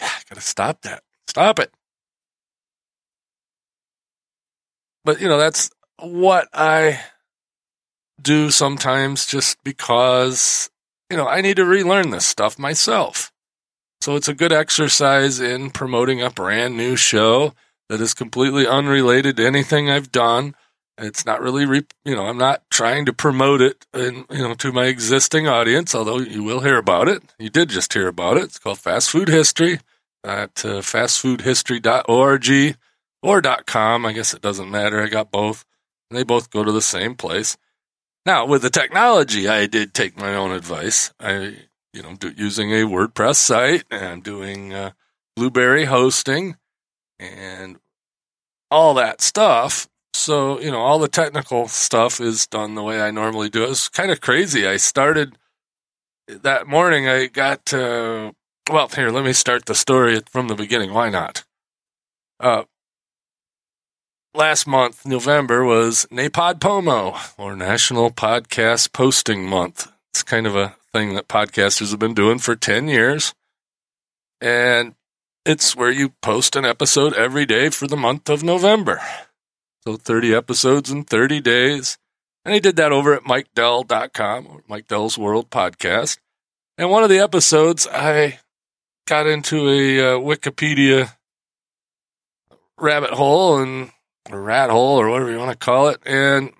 yeah, 0.00 0.10
gotta 0.28 0.40
stop 0.40 0.82
that. 0.82 1.02
Stop 1.26 1.58
it. 1.58 1.72
But, 5.04 5.20
you 5.20 5.28
know, 5.28 5.38
that's 5.38 5.70
what 5.98 6.48
I 6.52 7.00
do 8.20 8.50
sometimes 8.50 9.26
just 9.26 9.62
because, 9.62 10.70
you 11.10 11.16
know, 11.16 11.28
I 11.28 11.40
need 11.40 11.56
to 11.56 11.64
relearn 11.64 12.10
this 12.10 12.26
stuff 12.26 12.58
myself. 12.58 13.32
So 14.00 14.16
it's 14.16 14.28
a 14.28 14.34
good 14.34 14.52
exercise 14.52 15.40
in 15.40 15.70
promoting 15.70 16.22
a 16.22 16.30
brand 16.30 16.76
new 16.76 16.96
show 16.96 17.54
that 17.88 18.00
is 18.00 18.14
completely 18.14 18.66
unrelated 18.66 19.36
to 19.36 19.46
anything 19.46 19.90
I've 19.90 20.12
done. 20.12 20.54
It's 20.98 21.24
not 21.24 21.40
really, 21.40 21.64
re- 21.64 21.86
you 22.04 22.14
know, 22.16 22.26
I'm 22.26 22.38
not 22.38 22.62
trying 22.70 23.06
to 23.06 23.12
promote 23.12 23.60
it, 23.60 23.86
in, 23.94 24.24
you 24.30 24.38
know, 24.38 24.54
to 24.54 24.72
my 24.72 24.86
existing 24.86 25.46
audience. 25.46 25.94
Although 25.94 26.18
you 26.18 26.42
will 26.42 26.60
hear 26.60 26.76
about 26.76 27.08
it, 27.08 27.22
you 27.38 27.50
did 27.50 27.68
just 27.68 27.92
hear 27.92 28.08
about 28.08 28.36
it. 28.36 28.44
It's 28.44 28.58
called 28.58 28.78
Fast 28.78 29.10
Food 29.10 29.28
History 29.28 29.80
at 30.24 30.64
uh, 30.64 30.80
fastfoodhistory.org 30.80 32.76
or 33.22 33.42
.com. 33.66 34.06
I 34.06 34.12
guess 34.12 34.34
it 34.34 34.42
doesn't 34.42 34.70
matter. 34.70 35.02
I 35.02 35.08
got 35.08 35.30
both, 35.30 35.64
and 36.10 36.18
they 36.18 36.24
both 36.24 36.50
go 36.50 36.64
to 36.64 36.72
the 36.72 36.82
same 36.82 37.14
place. 37.14 37.56
Now, 38.26 38.44
with 38.44 38.62
the 38.62 38.70
technology, 38.70 39.48
I 39.48 39.66
did 39.66 39.94
take 39.94 40.18
my 40.18 40.34
own 40.34 40.50
advice. 40.50 41.12
I, 41.20 41.56
you 41.98 42.04
know, 42.04 42.14
do, 42.14 42.32
using 42.36 42.70
a 42.70 42.86
WordPress 42.86 43.34
site 43.34 43.82
and 43.90 44.04
I'm 44.04 44.20
doing 44.20 44.72
uh, 44.72 44.92
Blubrry 45.36 45.84
hosting 45.86 46.56
and 47.18 47.76
all 48.70 48.94
that 48.94 49.20
stuff. 49.20 49.88
So, 50.14 50.60
you 50.60 50.70
know, 50.70 50.78
all 50.78 51.00
the 51.00 51.08
technical 51.08 51.66
stuff 51.66 52.20
is 52.20 52.46
done 52.46 52.76
the 52.76 52.84
way 52.84 53.00
I 53.00 53.10
normally 53.10 53.48
do 53.48 53.64
it. 53.64 53.70
It's 53.70 53.88
kind 53.88 54.12
of 54.12 54.20
crazy. 54.20 54.64
I 54.64 54.76
started 54.76 55.36
that 56.28 56.68
morning, 56.68 57.08
I 57.08 57.26
got, 57.26 57.74
uh, 57.74 58.30
well, 58.70 58.88
here, 58.88 59.10
let 59.10 59.24
me 59.24 59.32
start 59.32 59.66
the 59.66 59.74
story 59.74 60.20
from 60.30 60.46
the 60.46 60.54
beginning. 60.54 60.94
Why 60.94 61.10
not? 61.10 61.44
Uh, 62.38 62.64
last 64.34 64.68
month, 64.68 65.04
November, 65.04 65.64
was 65.64 66.06
NaPodPoMo, 66.12 67.34
or 67.38 67.56
National 67.56 68.10
Podcast 68.12 68.92
Posting 68.92 69.48
Month. 69.48 69.90
It's 70.12 70.22
kind 70.22 70.46
of 70.46 70.54
a 70.54 70.77
thing 70.92 71.14
that 71.14 71.28
podcasters 71.28 71.90
have 71.90 71.98
been 71.98 72.14
doing 72.14 72.38
for 72.38 72.56
10 72.56 72.88
years. 72.88 73.34
And 74.40 74.94
it's 75.44 75.74
where 75.74 75.90
you 75.90 76.10
post 76.22 76.56
an 76.56 76.64
episode 76.64 77.14
every 77.14 77.46
day 77.46 77.70
for 77.70 77.86
the 77.86 77.96
month 77.96 78.28
of 78.28 78.42
November. 78.42 79.00
So 79.84 79.96
30 79.96 80.34
episodes 80.34 80.90
in 80.90 81.04
30 81.04 81.40
days. 81.40 81.98
And 82.44 82.54
he 82.54 82.60
did 82.60 82.76
that 82.76 82.92
over 82.92 83.14
at 83.14 83.24
MikeDell.com, 83.24 84.46
or 84.46 84.62
Mike 84.68 84.88
Dell's 84.88 85.18
World 85.18 85.50
Podcast. 85.50 86.18
And 86.78 86.90
one 86.90 87.02
of 87.02 87.10
the 87.10 87.18
episodes, 87.18 87.86
I 87.90 88.38
got 89.06 89.26
into 89.26 89.68
a 89.68 90.00
uh, 90.00 90.18
Wikipedia 90.18 91.12
rabbit 92.78 93.10
hole 93.10 93.58
and 93.58 93.90
rat 94.30 94.70
hole 94.70 95.00
or 95.00 95.08
whatever 95.08 95.30
you 95.30 95.38
want 95.38 95.50
to 95.50 95.56
call 95.56 95.88
it, 95.88 96.00
and 96.04 96.52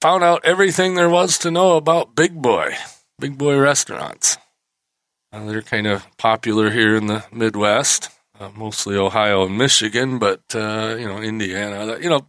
found 0.00 0.24
out 0.24 0.44
everything 0.44 0.94
there 0.94 1.08
was 1.08 1.38
to 1.38 1.50
know 1.50 1.76
about 1.76 2.14
Big 2.14 2.40
Boy, 2.40 2.74
Big 3.18 3.36
Boy 3.36 3.58
restaurants. 3.58 4.38
Uh, 5.32 5.44
they're 5.46 5.62
kind 5.62 5.86
of 5.86 6.04
popular 6.16 6.70
here 6.70 6.96
in 6.96 7.06
the 7.06 7.24
Midwest, 7.30 8.08
uh, 8.38 8.50
mostly 8.56 8.96
Ohio 8.96 9.46
and 9.46 9.56
Michigan, 9.56 10.18
but 10.18 10.42
uh, 10.54 10.96
you 10.98 11.06
know 11.06 11.18
Indiana. 11.18 11.98
You 12.00 12.10
know, 12.10 12.26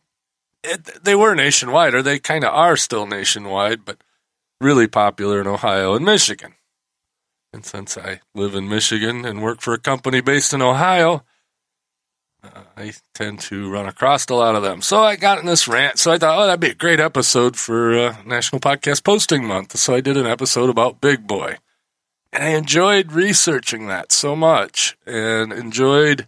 it, 0.64 1.04
they 1.04 1.16
were 1.16 1.34
nationwide, 1.34 1.96
or 1.96 2.04
they 2.04 2.20
kind 2.20 2.44
of 2.44 2.54
are 2.54 2.78
still 2.78 3.08
nationwide, 3.08 3.86
but 3.86 4.04
really 4.60 4.88
popular 4.88 5.42
in 5.42 5.48
Ohio 5.48 5.96
and 5.96 6.06
Michigan. 6.06 6.54
And 7.54 7.66
since 7.66 7.98
I 7.98 8.22
live 8.36 8.56
in 8.56 8.70
Michigan 8.70 9.26
and 9.26 9.42
work 9.42 9.62
for 9.62 9.74
a 9.74 9.80
company 9.80 10.22
based 10.22 10.54
in 10.54 10.62
Ohio, 10.62 11.24
I 12.44 12.94
tend 13.14 13.40
to 13.42 13.70
run 13.70 13.86
across 13.86 14.28
a 14.28 14.36
lot 14.36 14.56
of 14.56 14.64
them. 14.64 14.82
So 14.82 15.04
I 15.04 15.16
got 15.16 15.40
in 15.40 15.46
this 15.46 15.68
rant. 15.68 16.00
So 16.00 16.12
I 16.12 16.18
thought, 16.18 16.40
oh, 16.40 16.46
that'd 16.46 16.60
be 16.60 16.72
a 16.72 16.76
great 16.76 17.00
episode 17.00 17.56
for 17.56 17.98
uh, 17.98 18.16
National 18.26 18.60
Podcast 18.60 19.04
Posting 19.04 19.46
Month. 19.46 19.78
So 19.78 19.94
I 19.94 20.02
did 20.02 20.18
an 20.18 20.26
episode 20.26 20.70
about 20.70 21.02
Big 21.02 21.28
Boy. 21.28 21.58
And 22.34 22.44
I 22.44 22.50
enjoyed 22.50 23.12
researching 23.12 23.88
that 23.88 24.12
so 24.12 24.36
much 24.36 24.98
and 25.06 25.54
enjoyed 25.54 26.28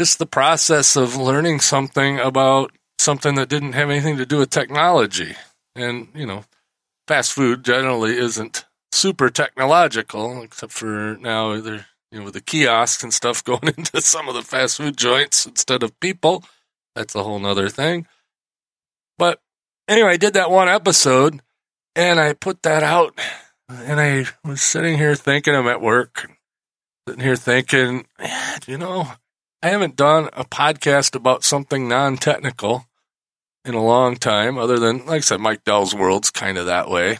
just 0.00 0.18
the 0.18 0.26
process 0.26 0.96
of 0.96 1.16
learning 1.16 1.60
something 1.60 2.18
about 2.18 2.72
something 2.98 3.34
that 3.36 3.48
didn't 3.48 3.74
have 3.74 3.90
anything 3.90 4.16
to 4.16 4.26
do 4.26 4.38
with 4.38 4.50
technology. 4.50 5.36
And, 5.76 6.08
you 6.14 6.26
know, 6.26 6.44
fast 7.06 7.32
food 7.32 7.64
generally 7.64 8.16
isn't 8.16 8.64
super 8.90 9.30
technological, 9.30 10.42
except 10.42 10.72
for 10.72 11.16
now 11.20 11.60
they're 11.60 11.86
you 12.10 12.18
know 12.18 12.24
with 12.24 12.34
the 12.34 12.40
kiosks 12.40 13.02
and 13.02 13.12
stuff 13.12 13.44
going 13.44 13.68
into 13.76 14.00
some 14.00 14.28
of 14.28 14.34
the 14.34 14.42
fast 14.42 14.76
food 14.76 14.96
joints 14.96 15.46
instead 15.46 15.82
of 15.82 15.98
people. 16.00 16.44
That's 16.94 17.14
a 17.14 17.22
whole 17.22 17.38
nother 17.38 17.68
thing. 17.68 18.06
But 19.18 19.40
anyway, 19.86 20.12
I 20.12 20.16
did 20.16 20.34
that 20.34 20.50
one 20.50 20.68
episode 20.68 21.40
and 21.94 22.20
I 22.20 22.32
put 22.32 22.62
that 22.62 22.82
out 22.82 23.18
and 23.68 24.00
I 24.00 24.26
was 24.44 24.62
sitting 24.62 24.96
here 24.96 25.14
thinking 25.14 25.54
I'm 25.54 25.68
at 25.68 25.80
work, 25.80 26.30
sitting 27.06 27.24
here 27.24 27.36
thinking, 27.36 28.06
you 28.66 28.78
know, 28.78 29.08
I 29.62 29.68
haven't 29.68 29.96
done 29.96 30.28
a 30.32 30.44
podcast 30.44 31.14
about 31.14 31.44
something 31.44 31.88
non 31.88 32.16
technical 32.16 32.86
in 33.64 33.74
a 33.74 33.84
long 33.84 34.16
time, 34.16 34.56
other 34.56 34.78
than, 34.78 34.98
like 34.98 35.18
I 35.18 35.20
said, 35.20 35.40
Mike 35.40 35.64
Dell's 35.64 35.94
World's 35.94 36.30
kind 36.30 36.56
of 36.56 36.66
that 36.66 36.88
way. 36.88 37.18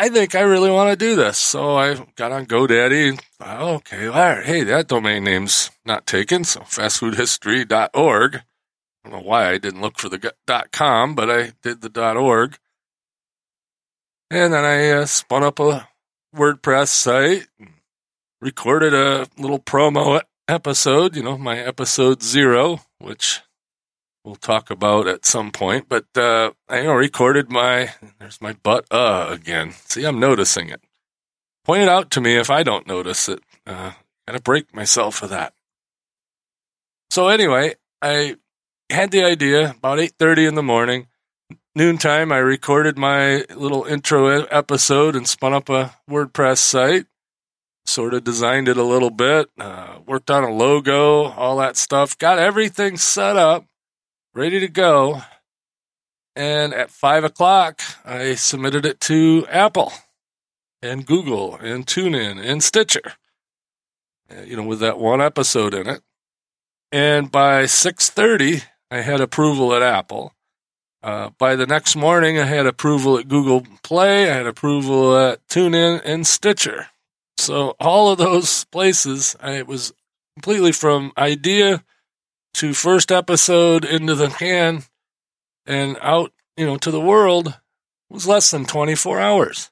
I 0.00 0.08
think 0.08 0.34
I 0.34 0.40
really 0.40 0.70
want 0.70 0.88
to 0.88 0.96
do 0.96 1.14
this. 1.14 1.36
So 1.36 1.76
I 1.76 1.94
got 2.16 2.32
on 2.32 2.46
GoDaddy 2.46 3.20
okay, 3.42 4.06
all 4.06 4.12
right, 4.12 4.42
hey, 4.42 4.64
that 4.64 4.88
domain 4.88 5.24
name's 5.24 5.70
not 5.84 6.06
taken. 6.06 6.42
So 6.44 6.60
fastfoodhistory.org. 6.60 8.36
I 8.36 8.40
don't 9.04 9.12
know 9.12 9.28
why 9.28 9.50
I 9.50 9.58
didn't 9.58 9.82
look 9.82 9.98
for 9.98 10.08
the 10.08 10.32
.com, 10.72 11.14
but 11.14 11.30
I 11.30 11.52
did 11.62 11.82
the 11.82 12.14
.org. 12.16 12.56
And 14.30 14.54
then 14.54 14.64
I 14.64 14.88
uh, 14.90 15.04
spun 15.04 15.42
up 15.42 15.60
a 15.60 15.86
WordPress 16.34 16.88
site, 16.88 17.48
recorded 18.40 18.94
a 18.94 19.26
little 19.36 19.58
promo 19.58 20.22
episode, 20.48 21.14
you 21.14 21.22
know, 21.22 21.36
my 21.36 21.58
episode 21.58 22.22
zero, 22.22 22.80
which 22.98 23.42
we'll 24.24 24.36
talk 24.36 24.70
about 24.70 25.06
at 25.06 25.24
some 25.24 25.50
point. 25.50 25.88
But 25.88 26.06
uh, 26.16 26.52
I 26.68 26.80
you 26.80 26.84
know, 26.84 26.94
recorded 26.94 27.50
my 27.50 27.90
there's 28.18 28.40
my 28.40 28.52
butt 28.52 28.86
uh 28.90 29.28
again. 29.30 29.72
See, 29.86 30.04
I'm 30.04 30.20
noticing 30.20 30.68
it. 30.68 30.80
Point 31.64 31.82
it 31.82 31.88
out 31.88 32.10
to 32.12 32.20
me 32.20 32.36
if 32.36 32.50
I 32.50 32.62
don't 32.62 32.86
notice 32.86 33.28
it. 33.28 33.40
Uh, 33.66 33.92
gotta 34.26 34.40
break 34.40 34.74
myself 34.74 35.16
for 35.16 35.26
that. 35.28 35.54
So 37.10 37.28
anyway, 37.28 37.74
I 38.00 38.36
had 38.88 39.10
the 39.10 39.24
idea 39.24 39.70
about 39.70 39.98
8:30 39.98 40.48
in 40.48 40.54
the 40.54 40.62
morning, 40.62 41.08
noontime. 41.74 42.32
I 42.32 42.38
recorded 42.38 42.96
my 42.98 43.44
little 43.54 43.84
intro 43.84 44.44
episode 44.44 45.16
and 45.16 45.28
spun 45.28 45.52
up 45.52 45.68
a 45.68 45.96
WordPress 46.08 46.58
site. 46.58 47.06
Sort 47.86 48.14
of 48.14 48.22
designed 48.22 48.68
it 48.68 48.76
a 48.76 48.84
little 48.84 49.10
bit, 49.10 49.50
uh, 49.58 49.98
worked 50.06 50.30
on 50.30 50.44
a 50.44 50.52
logo, 50.52 51.24
all 51.24 51.56
that 51.56 51.76
stuff. 51.76 52.16
Got 52.16 52.38
everything 52.38 52.96
set 52.96 53.36
up 53.36 53.64
ready 54.34 54.60
to 54.60 54.68
go. 54.68 55.22
And 56.36 56.72
at 56.72 56.90
five 56.90 57.24
o'clock, 57.24 57.80
I 58.04 58.34
submitted 58.34 58.86
it 58.86 59.00
to 59.02 59.46
Apple 59.50 59.92
and 60.80 61.06
Google 61.06 61.56
and 61.56 61.86
TuneIn 61.86 62.42
and 62.42 62.62
Stitcher, 62.62 63.14
uh, 64.30 64.42
you 64.42 64.56
know, 64.56 64.62
with 64.62 64.80
that 64.80 64.98
one 64.98 65.20
episode 65.20 65.74
in 65.74 65.88
it. 65.88 66.02
And 66.92 67.30
by 67.30 67.64
6.30, 67.64 68.64
I 68.90 69.00
had 69.00 69.20
approval 69.20 69.74
at 69.74 69.82
Apple. 69.82 70.34
Uh, 71.02 71.30
by 71.38 71.56
the 71.56 71.66
next 71.66 71.96
morning, 71.96 72.38
I 72.38 72.44
had 72.44 72.66
approval 72.66 73.18
at 73.18 73.28
Google 73.28 73.64
Play, 73.82 74.30
I 74.30 74.34
had 74.34 74.46
approval 74.46 75.16
at 75.16 75.46
TuneIn 75.48 76.00
and 76.04 76.26
Stitcher. 76.26 76.88
So 77.38 77.74
all 77.80 78.12
of 78.12 78.18
those 78.18 78.64
places, 78.66 79.34
I 79.40 79.52
it 79.52 79.66
was 79.66 79.92
completely 80.36 80.72
from 80.72 81.12
idea 81.16 81.82
to 82.54 82.74
first 82.74 83.12
episode 83.12 83.84
into 83.84 84.14
the 84.14 84.28
can 84.28 84.84
and 85.66 85.96
out, 86.02 86.32
you 86.56 86.66
know, 86.66 86.76
to 86.78 86.90
the 86.90 87.00
world 87.00 87.58
was 88.08 88.26
less 88.26 88.50
than 88.50 88.64
24 88.64 89.20
hours. 89.20 89.70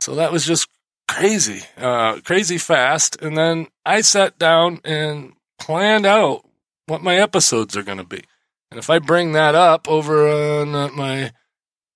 So 0.00 0.14
that 0.16 0.32
was 0.32 0.44
just 0.44 0.68
crazy, 1.08 1.62
uh, 1.76 2.20
crazy 2.24 2.58
fast. 2.58 3.20
And 3.22 3.36
then 3.36 3.68
I 3.84 4.00
sat 4.00 4.38
down 4.38 4.80
and 4.84 5.32
planned 5.58 6.06
out 6.06 6.44
what 6.86 7.02
my 7.02 7.16
episodes 7.16 7.76
are 7.76 7.82
going 7.82 7.98
to 7.98 8.04
be. 8.04 8.24
And 8.70 8.78
if 8.78 8.90
I 8.90 8.98
bring 8.98 9.32
that 9.32 9.54
up 9.54 9.88
over 9.88 10.28
on 10.28 10.74
uh, 10.74 10.88
my 10.88 11.32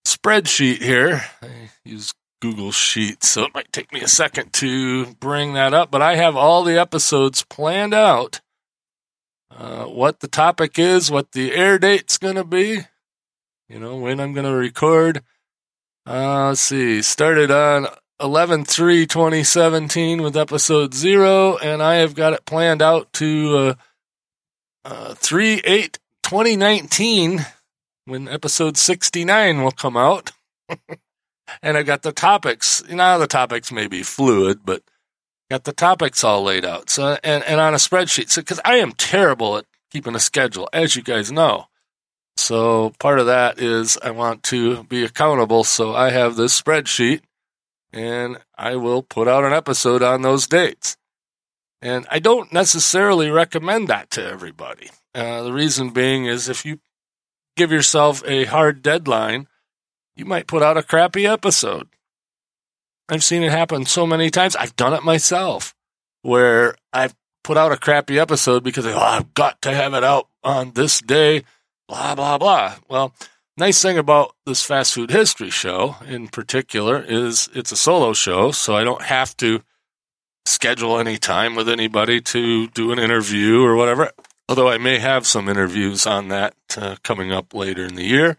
spreadsheet 0.07 0.83
here, 0.83 1.25
I 1.43 1.71
use 1.85 2.13
Google 2.41 2.73
Sheets, 2.73 3.29
so 3.29 3.45
it 3.45 3.55
might 3.55 3.73
take 3.73 3.93
me 3.93 4.01
a 4.01 4.09
second 4.09 4.53
to 4.55 5.15
bring 5.17 5.53
that 5.55 5.75
up, 5.75 5.91
but 5.91 6.01
I 6.01 6.17
have 6.17 6.37
all 6.37 6.65
the 6.65 6.81
episodes 6.81 7.45
planned 7.45 7.93
out 7.93 8.41
uh, 9.51 9.85
what 9.85 10.21
the 10.21 10.29
topic 10.29 10.79
is, 10.79 11.11
what 11.11 11.33
the 11.33 11.55
air 11.55 11.79
date's 11.79 12.19
going 12.19 12.37
to 12.37 12.45
be, 12.45 12.81
you 13.69 13.79
know, 13.79 13.97
when 13.97 14.21
I'm 14.21 14.33
going 14.33 14.47
to 14.47 14.55
record. 14.55 15.23
Uh, 16.07 16.49
let's 16.49 16.61
see, 16.61 17.03
started 17.03 17.51
on 17.51 17.87
11 18.21 18.65
3 18.65 19.07
2017 19.07 20.23
with 20.23 20.37
episode 20.37 20.95
zero, 20.95 21.57
and 21.59 21.83
I 21.83 21.97
have 21.97 22.15
got 22.15 22.33
it 22.33 22.45
planned 22.45 22.83
out 22.83 23.13
to 23.15 23.57
uh, 23.57 23.75
uh, 24.85 25.15
3 25.15 25.61
8 25.65 25.99
2019 26.23 27.47
when 28.05 28.29
episode 28.29 28.77
69 28.77 29.63
will 29.63 29.71
come 29.71 29.97
out. 29.97 30.33
and 31.63 31.77
I've 31.77 31.87
got 31.87 32.03
the 32.03 32.13
topics. 32.13 32.83
You 32.89 32.97
know, 32.97 33.19
the 33.19 33.27
topics 33.27 33.73
may 33.73 33.87
be 33.87 34.03
fluid, 34.03 34.61
but 34.65 34.83
got 35.51 35.65
the 35.65 35.73
topics 35.73 36.25
all 36.25 36.43
laid 36.43 36.65
out. 36.65 36.89
So 36.89 37.19
and, 37.23 37.45
and 37.45 37.61
on 37.61 37.75
a 37.75 37.79
spreadsheet. 37.79 38.31
So 38.31 38.41
because 38.41 38.61
I 38.65 38.77
am 38.77 38.93
terrible 38.93 39.59
at 39.59 39.67
keeping 39.91 40.15
a 40.15 40.21
schedule, 40.21 40.69
as 40.73 40.97
you 40.97 41.03
guys 41.03 41.31
know. 41.31 41.67
So 42.37 42.95
part 42.99 43.19
of 43.19 43.27
that 43.27 43.59
is 43.59 43.99
I 44.03 44.13
want 44.13 44.43
to 44.45 44.85
be 44.85 45.05
accountable. 45.05 45.65
So 45.65 45.95
I 45.95 46.11
have 46.11 46.37
this 46.37 46.59
spreadsheet 46.59 47.21
and 47.93 48.39
I 48.57 48.77
will 48.77 49.03
put 49.03 49.29
out 49.29 49.45
an 49.45 49.53
episode 49.53 50.03
on 50.03 50.23
those 50.23 50.47
dates. 50.47 50.97
And 51.83 52.07
I 52.11 52.19
don't 52.19 52.53
necessarily 52.53 53.31
recommend 53.31 53.89
that 53.89 54.11
to 54.13 54.25
everybody. 54.25 54.91
Uh, 55.15 55.43
the 55.43 55.53
reason 55.53 55.91
being 55.91 56.27
is 56.27 56.49
if 56.49 56.65
you 56.65 56.79
give 57.57 57.73
yourself 57.73 58.23
a 58.27 58.45
hard 58.45 58.83
deadline, 58.83 59.49
you 60.15 60.25
might 60.25 60.47
put 60.47 60.63
out 60.63 60.77
a 60.77 60.83
crappy 60.83 61.27
episode. 61.27 61.89
I've 63.11 63.25
seen 63.25 63.43
it 63.43 63.51
happen 63.51 63.87
so 63.87 64.07
many 64.07 64.31
times. 64.31 64.55
I've 64.57 64.77
done 64.77 64.95
it 64.95 65.03
myself 65.03 65.75
where 66.23 66.77
I've 66.93 67.15
put 67.43 67.57
out 67.57 67.73
a 67.73 67.77
crappy 67.77 68.19
episode 68.19 68.63
because 68.63 68.87
oh, 68.87 68.97
I've 68.97 69.35
got 69.35 69.61
to 69.63 69.75
have 69.75 69.95
it 69.95 70.05
out 70.05 70.29
on 70.45 70.73
this 70.73 71.01
day, 71.01 71.43
blah, 71.89 72.15
blah, 72.15 72.39
blah. 72.39 72.77
Well, 72.89 73.13
nice 73.57 73.83
thing 73.83 73.99
about 73.99 74.35
this 74.47 74.63
fast 74.63 74.95
food 74.95 75.11
history 75.11 75.51
show 75.51 75.97
in 76.07 76.29
particular 76.29 77.03
is 77.03 77.49
it's 77.55 77.73
a 77.73 77.77
solo 77.77 78.13
show, 78.13 78.53
so 78.53 78.77
I 78.77 78.85
don't 78.85 79.03
have 79.03 79.37
to 79.39 79.63
schedule 80.47 80.99
any 80.99 81.19
time 81.19 81.55
with 81.55 81.69
anybody 81.69 82.21
to 82.21 82.69
do 82.69 82.93
an 82.93 82.99
interview 82.99 83.63
or 83.63 83.75
whatever. 83.75 84.11
Although 84.49 84.69
I 84.69 84.79
may 84.79 84.99
have 84.99 85.27
some 85.27 85.49
interviews 85.49 86.07
on 86.07 86.29
that 86.29 86.55
uh, 86.77 86.97
coming 87.03 87.33
up 87.33 87.55
later 87.55 87.85
in 87.85 87.95
the 87.95 88.05
year 88.05 88.37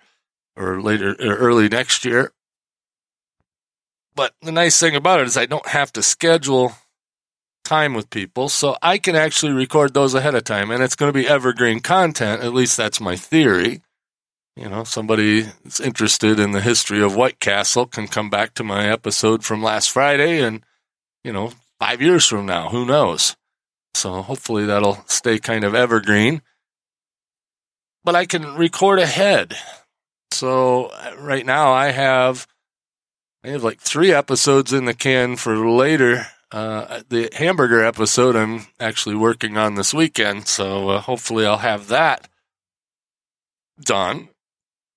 or 0.56 0.82
later 0.82 1.16
or 1.20 1.36
early 1.36 1.70
next 1.70 2.04
year. 2.04 2.32
But 4.16 4.34
the 4.42 4.52
nice 4.52 4.80
thing 4.80 4.96
about 4.96 5.22
it 5.22 5.28
is 5.28 5.38
I 5.38 5.46
don't 5.46 5.68
have 5.68 5.94
to 5.94 6.04
schedule 6.04 6.74
time 7.64 7.94
with 7.94 8.10
people, 8.10 8.50
so 8.50 8.76
I 8.82 8.98
can 8.98 9.16
actually 9.16 9.54
record 9.54 9.94
those 9.94 10.14
ahead 10.14 10.36
of 10.36 10.44
time, 10.44 10.72
and 10.72 10.84
it's 10.84 10.96
going 10.96 11.12
to 11.12 11.18
be 11.18 11.28
evergreen 11.28 11.80
content. 11.80 12.44
At 12.44 12.54
least 12.54 12.76
that's 12.76 13.00
my 13.00 13.16
theory. 13.16 13.82
You 14.58 14.68
know, 14.68 14.84
somebody 14.84 15.44
that's 15.64 15.80
interested 15.80 16.40
in 16.40 16.52
the 16.52 16.60
history 16.60 17.02
of 17.02 17.16
White 17.16 17.40
Castle 17.40 17.86
can 17.86 18.08
come 18.08 18.30
back 18.30 18.54
to 18.56 18.64
my 18.64 18.88
episode 18.88 19.46
from 19.46 19.64
last 19.64 19.92
Friday, 19.92 20.42
and 20.42 20.64
you 21.24 21.32
know, 21.32 21.54
five 21.80 22.02
years 22.02 22.28
from 22.28 22.46
now, 22.46 22.70
who 22.70 22.86
knows? 22.86 23.36
So 23.94 24.22
hopefully 24.22 24.66
that'll 24.66 25.04
stay 25.08 25.40
kind 25.40 25.64
of 25.64 25.76
evergreen. 25.76 26.42
But 28.04 28.16
I 28.16 28.26
can 28.26 28.56
record 28.56 29.00
ahead. 29.00 29.56
So 30.32 30.86
uh, 30.86 31.16
right 31.20 31.46
now 31.46 31.72
I 31.72 31.92
have 31.92 32.48
I 33.44 33.50
have 33.50 33.64
like 33.64 33.80
three 33.80 34.12
episodes 34.12 34.72
in 34.72 34.86
the 34.86 34.94
can 34.94 35.36
for 35.36 35.68
later. 35.68 36.28
Uh, 36.52 37.02
the 37.10 37.30
hamburger 37.34 37.84
episode 37.84 38.36
I'm 38.36 38.68
actually 38.80 39.16
working 39.16 39.58
on 39.58 39.76
this 39.76 39.94
weekend, 39.94 40.48
so 40.48 40.90
uh, 40.90 41.02
hopefully 41.02 41.46
I'll 41.46 41.58
have 41.58 41.88
that 41.88 42.28
done. 43.84 44.30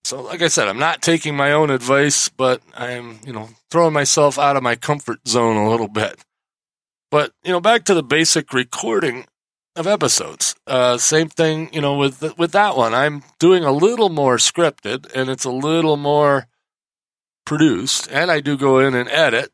So, 0.05 0.21
like 0.21 0.43
I 0.43 0.49
said, 0.49 0.69
I'm 0.69 0.79
not 0.79 1.01
taking 1.01 1.35
my 1.35 1.53
own 1.53 1.71
advice, 1.71 2.29
but 2.29 2.61
I'm, 2.77 3.21
you 3.25 3.33
know, 3.33 3.49
throwing 3.71 3.95
myself 3.95 4.39
out 4.39 4.57
of 4.57 4.63
my 4.63 4.77
comfort 4.77 5.27
zone 5.27 5.57
a 5.57 5.71
little 5.71 5.89
bit. 5.89 6.23
But, 7.11 7.33
you 7.45 7.53
know, 7.53 7.61
back 7.61 7.85
to 7.85 7.95
the 7.95 8.03
basic 8.03 8.53
recording 8.53 9.25
of 9.77 9.87
episodes. 9.87 10.57
Uh, 10.67 10.99
same 10.99 11.29
thing, 11.29 11.71
you 11.73 11.81
know, 11.81 11.97
with 11.97 12.37
with 12.37 12.53
that 12.53 12.77
one. 12.77 12.93
I'm 12.93 13.23
doing 13.39 13.65
a 13.65 13.73
little 13.73 14.11
more 14.11 14.37
scripted, 14.37 15.11
and 15.15 15.31
it's 15.31 15.45
a 15.45 15.51
little 15.51 15.97
more 15.97 16.49
produced, 17.45 18.09
and 18.11 18.31
I 18.31 18.41
do 18.41 18.57
go 18.57 18.79
in 18.79 18.95
and 18.95 19.09
edit. 19.09 19.53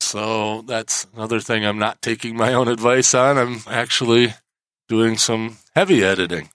So 0.00 0.62
that's 0.62 1.06
another 1.14 1.40
thing 1.40 1.64
I'm 1.64 1.78
not 1.78 2.02
taking 2.02 2.36
my 2.36 2.52
own 2.52 2.68
advice 2.68 3.14
on. 3.14 3.38
I'm 3.38 3.60
actually 3.66 4.34
doing 4.88 5.16
some 5.16 5.58
heavy 5.74 6.04
editing, 6.04 6.50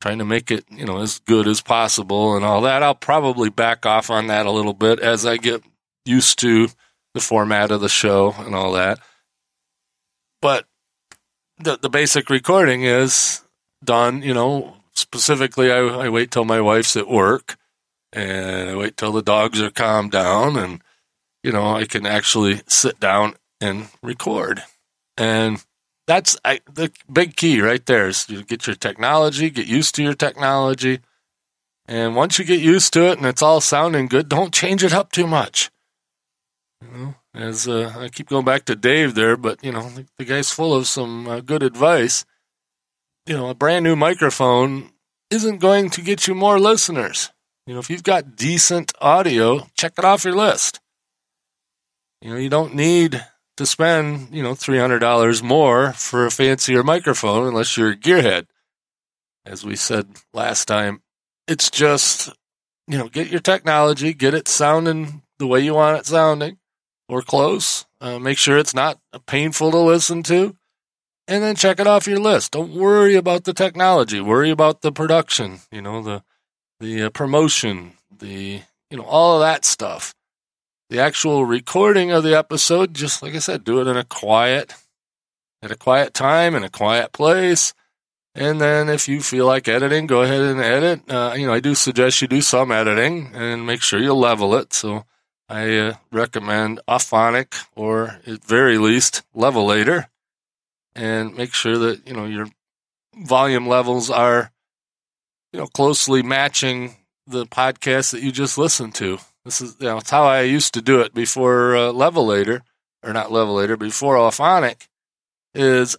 trying 0.00 0.18
to 0.18 0.24
make 0.24 0.50
it, 0.50 0.64
you 0.70 0.84
know, 0.84 0.98
as 0.98 1.20
good 1.20 1.46
as 1.46 1.60
possible 1.60 2.36
and 2.36 2.44
all 2.44 2.60
that. 2.62 2.82
I'll 2.82 2.94
probably 2.94 3.50
back 3.50 3.86
off 3.86 4.10
on 4.10 4.26
that 4.26 4.46
a 4.46 4.50
little 4.50 4.74
bit 4.74 4.98
as 4.98 5.24
I 5.24 5.36
get 5.36 5.62
used 6.04 6.38
to 6.40 6.68
the 7.14 7.20
format 7.20 7.70
of 7.70 7.80
the 7.80 7.88
show 7.88 8.34
and 8.38 8.54
all 8.54 8.72
that. 8.72 8.98
But 10.40 10.66
the 11.58 11.78
the 11.78 11.90
basic 11.90 12.28
recording 12.30 12.82
is 12.82 13.42
done, 13.84 14.22
you 14.22 14.34
know, 14.34 14.76
specifically 14.92 15.70
I, 15.70 15.78
I 15.78 16.08
wait 16.08 16.30
till 16.30 16.44
my 16.44 16.60
wife's 16.60 16.96
at 16.96 17.08
work 17.08 17.56
and 18.12 18.70
I 18.70 18.76
wait 18.76 18.96
till 18.96 19.12
the 19.12 19.22
dogs 19.22 19.60
are 19.60 19.70
calmed 19.70 20.12
down 20.12 20.56
and 20.56 20.82
you 21.42 21.52
know 21.52 21.76
I 21.76 21.84
can 21.84 22.06
actually 22.06 22.60
sit 22.68 23.00
down 23.00 23.34
and 23.60 23.88
record. 24.02 24.62
And 25.16 25.64
that's 26.06 26.36
I, 26.44 26.60
the 26.72 26.90
big 27.10 27.36
key 27.36 27.60
right 27.60 27.84
there 27.86 28.08
is 28.08 28.28
you 28.28 28.42
get 28.42 28.66
your 28.66 28.76
technology, 28.76 29.50
get 29.50 29.66
used 29.66 29.94
to 29.96 30.02
your 30.02 30.14
technology. 30.14 31.00
And 31.86 32.14
once 32.14 32.38
you 32.38 32.44
get 32.44 32.60
used 32.60 32.92
to 32.94 33.10
it 33.10 33.18
and 33.18 33.26
it's 33.26 33.42
all 33.42 33.60
sounding 33.60 34.06
good, 34.06 34.28
don't 34.28 34.54
change 34.54 34.84
it 34.84 34.92
up 34.92 35.12
too 35.12 35.26
much. 35.26 35.70
You 36.80 36.88
know, 36.96 37.14
as 37.34 37.68
uh, 37.68 37.92
I 37.96 38.08
keep 38.08 38.28
going 38.28 38.44
back 38.44 38.64
to 38.66 38.74
Dave 38.76 39.14
there, 39.14 39.36
but 39.36 39.62
you 39.64 39.72
know 39.72 39.88
the, 39.90 40.06
the 40.18 40.24
guy's 40.24 40.50
full 40.50 40.74
of 40.74 40.86
some 40.86 41.28
uh, 41.28 41.40
good 41.40 41.62
advice. 41.62 42.24
You 43.26 43.36
know, 43.36 43.50
a 43.50 43.54
brand 43.54 43.84
new 43.84 43.94
microphone 43.94 44.90
isn't 45.30 45.58
going 45.58 45.90
to 45.90 46.02
get 46.02 46.26
you 46.26 46.34
more 46.34 46.58
listeners. 46.58 47.30
You 47.66 47.74
know, 47.74 47.80
if 47.80 47.90
you've 47.90 48.02
got 48.02 48.34
decent 48.34 48.92
audio, 49.00 49.68
check 49.76 49.92
it 49.96 50.04
off 50.04 50.24
your 50.24 50.34
list. 50.34 50.80
You 52.20 52.30
know, 52.30 52.36
you 52.36 52.48
don't 52.48 52.74
need 52.74 53.24
to 53.56 53.66
spend, 53.66 54.34
you 54.34 54.42
know, 54.42 54.52
$300 54.52 55.42
more 55.42 55.92
for 55.92 56.26
a 56.26 56.30
fancier 56.30 56.82
microphone 56.82 57.46
unless 57.46 57.76
you're 57.76 57.90
a 57.90 57.96
gearhead. 57.96 58.46
As 59.46 59.64
we 59.64 59.76
said 59.76 60.08
last 60.32 60.66
time, 60.66 61.02
it's 61.46 61.70
just, 61.70 62.30
you 62.88 62.98
know, 62.98 63.08
get 63.08 63.28
your 63.28 63.40
technology, 63.40 64.12
get 64.12 64.34
it 64.34 64.48
sounding 64.48 65.22
the 65.38 65.46
way 65.46 65.60
you 65.60 65.74
want 65.74 65.98
it 65.98 66.06
sounding 66.06 66.58
or 67.08 67.22
close. 67.22 67.86
Uh, 68.00 68.18
make 68.18 68.38
sure 68.38 68.58
it's 68.58 68.74
not 68.74 68.98
painful 69.26 69.70
to 69.70 69.78
listen 69.78 70.22
to. 70.24 70.56
And 71.28 71.42
then 71.42 71.54
check 71.54 71.78
it 71.78 71.86
off 71.86 72.08
your 72.08 72.18
list. 72.18 72.52
Don't 72.52 72.74
worry 72.74 73.14
about 73.14 73.44
the 73.44 73.54
technology. 73.54 74.20
Worry 74.20 74.50
about 74.50 74.82
the 74.82 74.90
production, 74.90 75.60
you 75.70 75.80
know, 75.80 76.02
the 76.02 76.24
the 76.82 77.04
uh, 77.04 77.10
promotion, 77.10 77.92
the 78.18 78.60
you 78.90 78.96
know 78.96 79.04
all 79.04 79.36
of 79.36 79.40
that 79.40 79.64
stuff. 79.64 80.14
The 80.90 80.98
actual 80.98 81.46
recording 81.46 82.10
of 82.10 82.22
the 82.22 82.36
episode, 82.36 82.92
just 82.92 83.22
like 83.22 83.34
I 83.34 83.38
said, 83.38 83.64
do 83.64 83.80
it 83.80 83.86
in 83.86 83.96
a 83.96 84.04
quiet, 84.04 84.74
at 85.62 85.70
a 85.70 85.76
quiet 85.76 86.12
time 86.12 86.54
in 86.54 86.64
a 86.64 86.68
quiet 86.68 87.12
place. 87.12 87.72
And 88.34 88.60
then 88.60 88.88
if 88.88 89.08
you 89.08 89.22
feel 89.22 89.46
like 89.46 89.68
editing, 89.68 90.06
go 90.06 90.22
ahead 90.22 90.40
and 90.42 90.60
edit. 90.60 91.10
Uh, 91.10 91.34
you 91.36 91.46
know, 91.46 91.52
I 91.52 91.60
do 91.60 91.74
suggest 91.74 92.20
you 92.20 92.28
do 92.28 92.42
some 92.42 92.72
editing 92.72 93.30
and 93.34 93.66
make 93.66 93.80
sure 93.80 94.00
you 94.00 94.12
level 94.12 94.54
it. 94.54 94.72
So 94.72 95.04
I 95.48 95.76
uh, 95.76 95.94
recommend 96.10 96.80
Auphonic 96.88 97.64
or 97.76 98.20
at 98.26 98.44
very 98.44 98.76
least 98.76 99.22
Levelator 99.34 100.06
and 100.94 101.36
make 101.36 101.54
sure 101.54 101.78
that, 101.78 102.06
you 102.06 102.14
know, 102.14 102.26
your 102.26 102.48
volume 103.14 103.66
levels 103.66 104.10
are 104.10 104.50
you 105.52 105.60
know, 105.60 105.66
closely 105.66 106.22
matching 106.22 106.96
the 107.26 107.46
podcast 107.46 108.12
that 108.12 108.22
you 108.22 108.32
just 108.32 108.58
listened 108.58 108.94
to. 108.96 109.18
This 109.44 109.60
is, 109.60 109.76
you 109.78 109.86
know, 109.86 109.98
it's 109.98 110.10
how 110.10 110.24
I 110.24 110.42
used 110.42 110.74
to 110.74 110.82
do 110.82 111.00
it 111.00 111.14
before 111.14 111.76
uh, 111.76 111.92
Levelator, 111.92 112.62
or 113.02 113.12
not 113.12 113.28
Levelator, 113.28 113.78
before 113.78 114.16
Auphonic, 114.16 114.88
is 115.54 115.96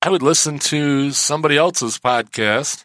I 0.00 0.10
would 0.10 0.22
listen 0.22 0.58
to 0.60 1.10
somebody 1.10 1.56
else's 1.56 1.98
podcast, 1.98 2.84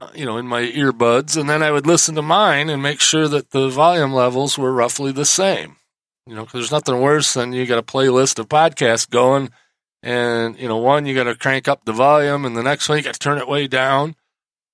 uh, 0.00 0.10
you 0.14 0.24
know, 0.24 0.38
in 0.38 0.46
my 0.46 0.62
earbuds, 0.62 1.36
and 1.36 1.50
then 1.50 1.62
I 1.62 1.70
would 1.70 1.86
listen 1.86 2.14
to 2.14 2.22
mine 2.22 2.70
and 2.70 2.82
make 2.82 3.00
sure 3.00 3.28
that 3.28 3.50
the 3.50 3.68
volume 3.68 4.12
levels 4.12 4.56
were 4.56 4.72
roughly 4.72 5.12
the 5.12 5.24
same. 5.24 5.76
You 6.26 6.36
know, 6.36 6.44
because 6.44 6.60
there's 6.60 6.72
nothing 6.72 7.00
worse 7.00 7.34
than 7.34 7.52
you 7.52 7.66
got 7.66 7.78
a 7.78 7.82
playlist 7.82 8.38
of 8.38 8.48
podcasts 8.48 9.10
going, 9.10 9.50
and 10.04 10.56
you 10.58 10.68
know, 10.68 10.76
one 10.76 11.04
you 11.04 11.16
got 11.16 11.24
to 11.24 11.34
crank 11.34 11.66
up 11.66 11.84
the 11.84 11.92
volume, 11.92 12.44
and 12.44 12.56
the 12.56 12.62
next 12.62 12.88
one 12.88 12.98
you 12.98 13.04
got 13.04 13.14
to 13.14 13.20
turn 13.20 13.38
it 13.38 13.48
way 13.48 13.66
down 13.66 14.14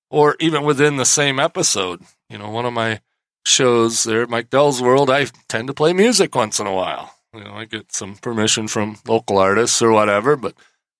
or 0.09 0.35
even 0.39 0.63
within 0.63 0.97
the 0.97 1.05
same 1.05 1.39
episode. 1.39 2.01
You 2.29 2.37
know, 2.37 2.49
one 2.49 2.65
of 2.65 2.73
my 2.73 3.01
shows 3.45 4.03
there 4.03 4.23
at 4.23 4.29
Mike 4.29 4.49
Dell's 4.49 4.81
World, 4.81 5.09
I 5.09 5.27
tend 5.47 5.67
to 5.67 5.73
play 5.73 5.93
music 5.93 6.35
once 6.35 6.59
in 6.59 6.67
a 6.67 6.73
while. 6.73 7.15
You 7.33 7.43
know, 7.43 7.53
I 7.53 7.65
get 7.65 7.91
some 7.91 8.15
permission 8.15 8.67
from 8.67 8.97
local 9.07 9.37
artists 9.37 9.81
or 9.81 9.91
whatever, 9.91 10.35
but 10.35 10.55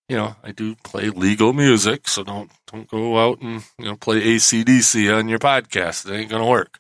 you 0.08 0.18
know, 0.18 0.36
I 0.44 0.52
do 0.52 0.76
play 0.84 1.10
legal 1.10 1.54
music, 1.54 2.08
so 2.08 2.24
don't 2.24 2.52
don't 2.72 2.90
go 2.90 3.18
out 3.20 3.42
and 3.42 3.64
you 3.78 3.86
know 3.86 3.96
play 3.96 4.22
ACDC 4.22 5.16
on 5.16 5.30
your 5.30 5.40
podcast. 5.40 6.10
It 6.10 6.16
ain't 6.16 6.32
gonna 6.32 6.48
work. 6.48 6.80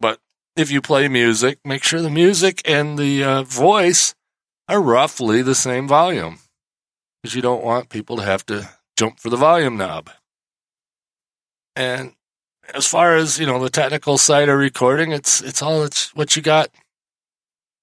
But 0.00 0.18
if 0.56 0.70
you 0.70 0.80
play 0.80 1.08
music, 1.08 1.58
make 1.64 1.84
sure 1.84 2.02
the 2.02 2.10
music 2.10 2.62
and 2.68 2.98
the 2.98 3.22
uh, 3.22 3.42
voice 3.44 4.14
are 4.68 4.80
roughly 4.80 5.42
the 5.42 5.54
same 5.54 5.86
volume, 5.86 6.38
because 7.22 7.34
you 7.36 7.42
don't 7.42 7.64
want 7.64 7.88
people 7.88 8.16
to 8.16 8.24
have 8.24 8.44
to 8.46 8.68
jump 8.96 9.20
for 9.20 9.30
the 9.30 9.36
volume 9.36 9.76
knob. 9.76 10.10
And 11.76 12.12
as 12.72 12.86
far 12.86 13.16
as 13.16 13.38
you 13.38 13.46
know, 13.46 13.62
the 13.62 13.70
technical 13.70 14.18
side 14.18 14.48
of 14.48 14.58
recording, 14.58 15.12
it's 15.12 15.40
it's 15.40 15.62
all 15.62 15.82
it's 15.82 16.14
what 16.14 16.36
you 16.36 16.42
got. 16.42 16.70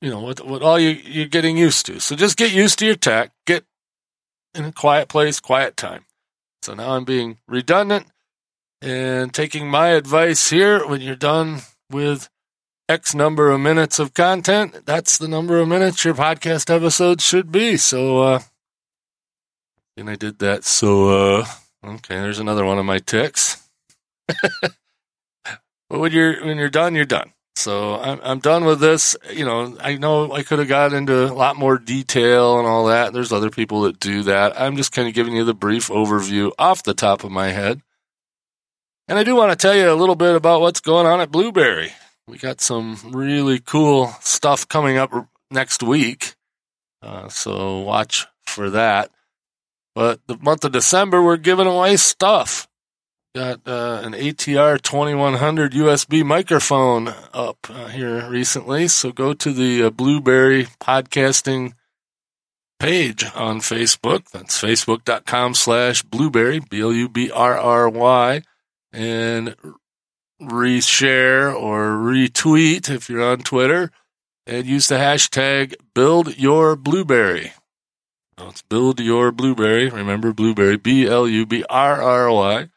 You 0.01 0.09
know, 0.09 0.19
what 0.19 0.45
what 0.45 0.61
all 0.61 0.79
you 0.79 0.89
you're 0.89 1.27
getting 1.27 1.57
used 1.57 1.85
to. 1.87 1.99
So 1.99 2.15
just 2.15 2.37
get 2.37 2.51
used 2.51 2.79
to 2.79 2.85
your 2.85 2.95
tech. 2.95 3.31
Get 3.45 3.65
in 4.55 4.65
a 4.65 4.71
quiet 4.71 5.09
place, 5.09 5.39
quiet 5.39 5.77
time. 5.77 6.05
So 6.61 6.73
now 6.73 6.91
I'm 6.91 7.05
being 7.05 7.37
redundant 7.47 8.07
and 8.81 9.33
taking 9.33 9.69
my 9.69 9.89
advice 9.89 10.49
here. 10.49 10.85
When 10.85 11.01
you're 11.01 11.15
done 11.15 11.61
with 11.89 12.29
X 12.89 13.15
number 13.15 13.51
of 13.51 13.59
minutes 13.61 13.99
of 13.99 14.13
content, 14.13 14.85
that's 14.85 15.17
the 15.17 15.27
number 15.27 15.59
of 15.59 15.67
minutes 15.67 16.03
your 16.03 16.13
podcast 16.13 16.73
episode 16.73 17.21
should 17.21 17.51
be. 17.51 17.77
So, 17.77 18.21
uh, 18.21 18.39
and 19.95 20.09
I 20.09 20.15
did 20.15 20.39
that. 20.39 20.63
So, 20.63 21.39
uh, 21.39 21.45
okay, 21.85 22.15
there's 22.15 22.39
another 22.39 22.65
one 22.65 22.79
of 22.79 22.85
my 22.85 22.99
tics. 22.99 23.69
but 25.89 25.99
when 25.99 26.11
you're 26.11 26.45
when 26.45 26.57
you're 26.57 26.69
done, 26.69 26.95
you're 26.95 27.05
done. 27.05 27.33
So 27.55 27.95
I'm, 27.95 28.19
I'm 28.23 28.39
done 28.39 28.65
with 28.65 28.79
this. 28.79 29.15
You 29.31 29.45
know, 29.45 29.77
I 29.79 29.95
know 29.97 30.31
I 30.31 30.43
could 30.43 30.59
have 30.59 30.67
got 30.67 30.93
into 30.93 31.25
a 31.25 31.33
lot 31.33 31.57
more 31.57 31.77
detail 31.77 32.57
and 32.57 32.67
all 32.67 32.85
that. 32.87 33.13
There's 33.13 33.31
other 33.31 33.49
people 33.49 33.81
that 33.81 33.99
do 33.99 34.23
that. 34.23 34.59
I'm 34.59 34.77
just 34.77 34.93
kind 34.93 35.07
of 35.07 35.13
giving 35.13 35.35
you 35.35 35.43
the 35.43 35.53
brief 35.53 35.89
overview 35.89 36.51
off 36.57 36.83
the 36.83 36.93
top 36.93 37.23
of 37.23 37.31
my 37.31 37.49
head. 37.49 37.81
And 39.07 39.19
I 39.19 39.23
do 39.23 39.35
want 39.35 39.51
to 39.51 39.57
tell 39.57 39.75
you 39.75 39.91
a 39.91 39.95
little 39.95 40.15
bit 40.15 40.35
about 40.35 40.61
what's 40.61 40.79
going 40.79 41.05
on 41.05 41.19
at 41.19 41.31
Blubrry. 41.31 41.91
We 42.27 42.37
got 42.37 42.61
some 42.61 42.97
really 43.11 43.59
cool 43.59 44.13
stuff 44.21 44.67
coming 44.67 44.97
up 44.97 45.11
next 45.51 45.83
week. 45.83 46.35
Uh, 47.01 47.27
so 47.27 47.79
watch 47.79 48.25
for 48.45 48.69
that. 48.69 49.11
But 49.93 50.21
the 50.27 50.37
month 50.37 50.63
of 50.63 50.71
December, 50.71 51.21
we're 51.21 51.37
giving 51.37 51.67
away 51.67 51.97
stuff. 51.97 52.67
Got 53.33 53.61
uh, 53.65 54.01
an 54.03 54.11
ATR 54.11 54.81
2100 54.81 55.71
USB 55.71 56.21
microphone 56.21 57.13
up 57.33 57.59
uh, 57.69 57.87
here 57.87 58.29
recently. 58.29 58.89
So 58.89 59.13
go 59.13 59.33
to 59.33 59.53
the 59.53 59.83
uh, 59.83 59.89
Blubrry 59.89 60.65
podcasting 60.81 61.73
page 62.77 63.23
on 63.33 63.61
Facebook. 63.61 64.29
That's 64.31 64.61
facebook.com 64.61 65.53
slash 65.53 66.03
blubrry, 66.03 66.59
B 66.59 66.81
L 66.81 66.91
U 66.91 67.07
B 67.07 67.31
R 67.31 67.57
R 67.57 67.87
Y, 67.87 68.41
and 68.91 69.55
reshare 70.41 71.55
or 71.55 71.91
retweet 71.91 72.89
if 72.89 73.09
you're 73.09 73.23
on 73.23 73.37
Twitter 73.39 73.91
and 74.45 74.65
use 74.65 74.89
the 74.89 74.95
hashtag 74.95 75.75
build 75.93 76.37
your 76.37 76.75
blubrry. 76.75 77.53
It's 78.37 78.61
build 78.63 78.99
your 78.99 79.31
blubrry. 79.31 79.87
Remember 79.87 80.33
blubrry, 80.33 80.75
B 80.75 81.07
L 81.07 81.29
U 81.29 81.45
B 81.45 81.63
R 81.69 82.01
R 82.01 82.29
Y. 82.29 82.69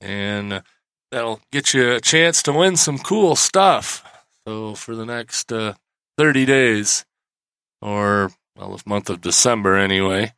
And 0.00 0.62
that'll 1.10 1.40
get 1.50 1.74
you 1.74 1.92
a 1.92 2.00
chance 2.00 2.42
to 2.44 2.52
win 2.52 2.76
some 2.76 2.98
cool 2.98 3.36
stuff. 3.36 4.04
So 4.46 4.74
for 4.74 4.94
the 4.94 5.06
next 5.06 5.52
uh, 5.52 5.74
30 6.18 6.46
days, 6.46 7.04
or 7.80 8.30
well, 8.56 8.76
the 8.76 8.82
month 8.86 9.10
of 9.10 9.20
December 9.20 9.76
anyway, 9.76 10.32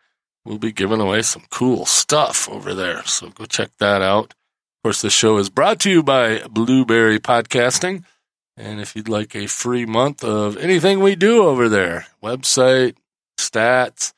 we'll 0.44 0.59
be 0.59 0.73
giving 0.73 1.01
away 1.01 1.23
some 1.23 1.44
cool 1.51 1.87
stuff 1.87 2.49
over 2.49 2.75
there. 2.75 3.05
So 3.05 3.31
go 3.31 3.44
check 3.44 3.71
that 3.79 4.03
out. 4.03 4.35
Of 4.79 4.83
course, 4.83 5.03
the 5.03 5.11
show 5.11 5.38
is 5.38 5.51
brought 5.51 5.81
to 5.81 5.90
you 5.90 6.03
by 6.03 6.42
Blubrry 6.49 7.18
Podcasting. 7.18 8.05
And 8.57 8.81
if 8.81 8.97
you'd 8.97 9.09
like 9.09 9.37
a 9.37 9.47
free 9.47 9.87
month 9.87 10.25
of 10.25 10.57
anything 10.57 11.01
we 11.01 11.14
do 11.14 11.44
over 11.44 11.68
there, 11.68 12.07
website, 12.23 12.97
stats, 13.38 14.12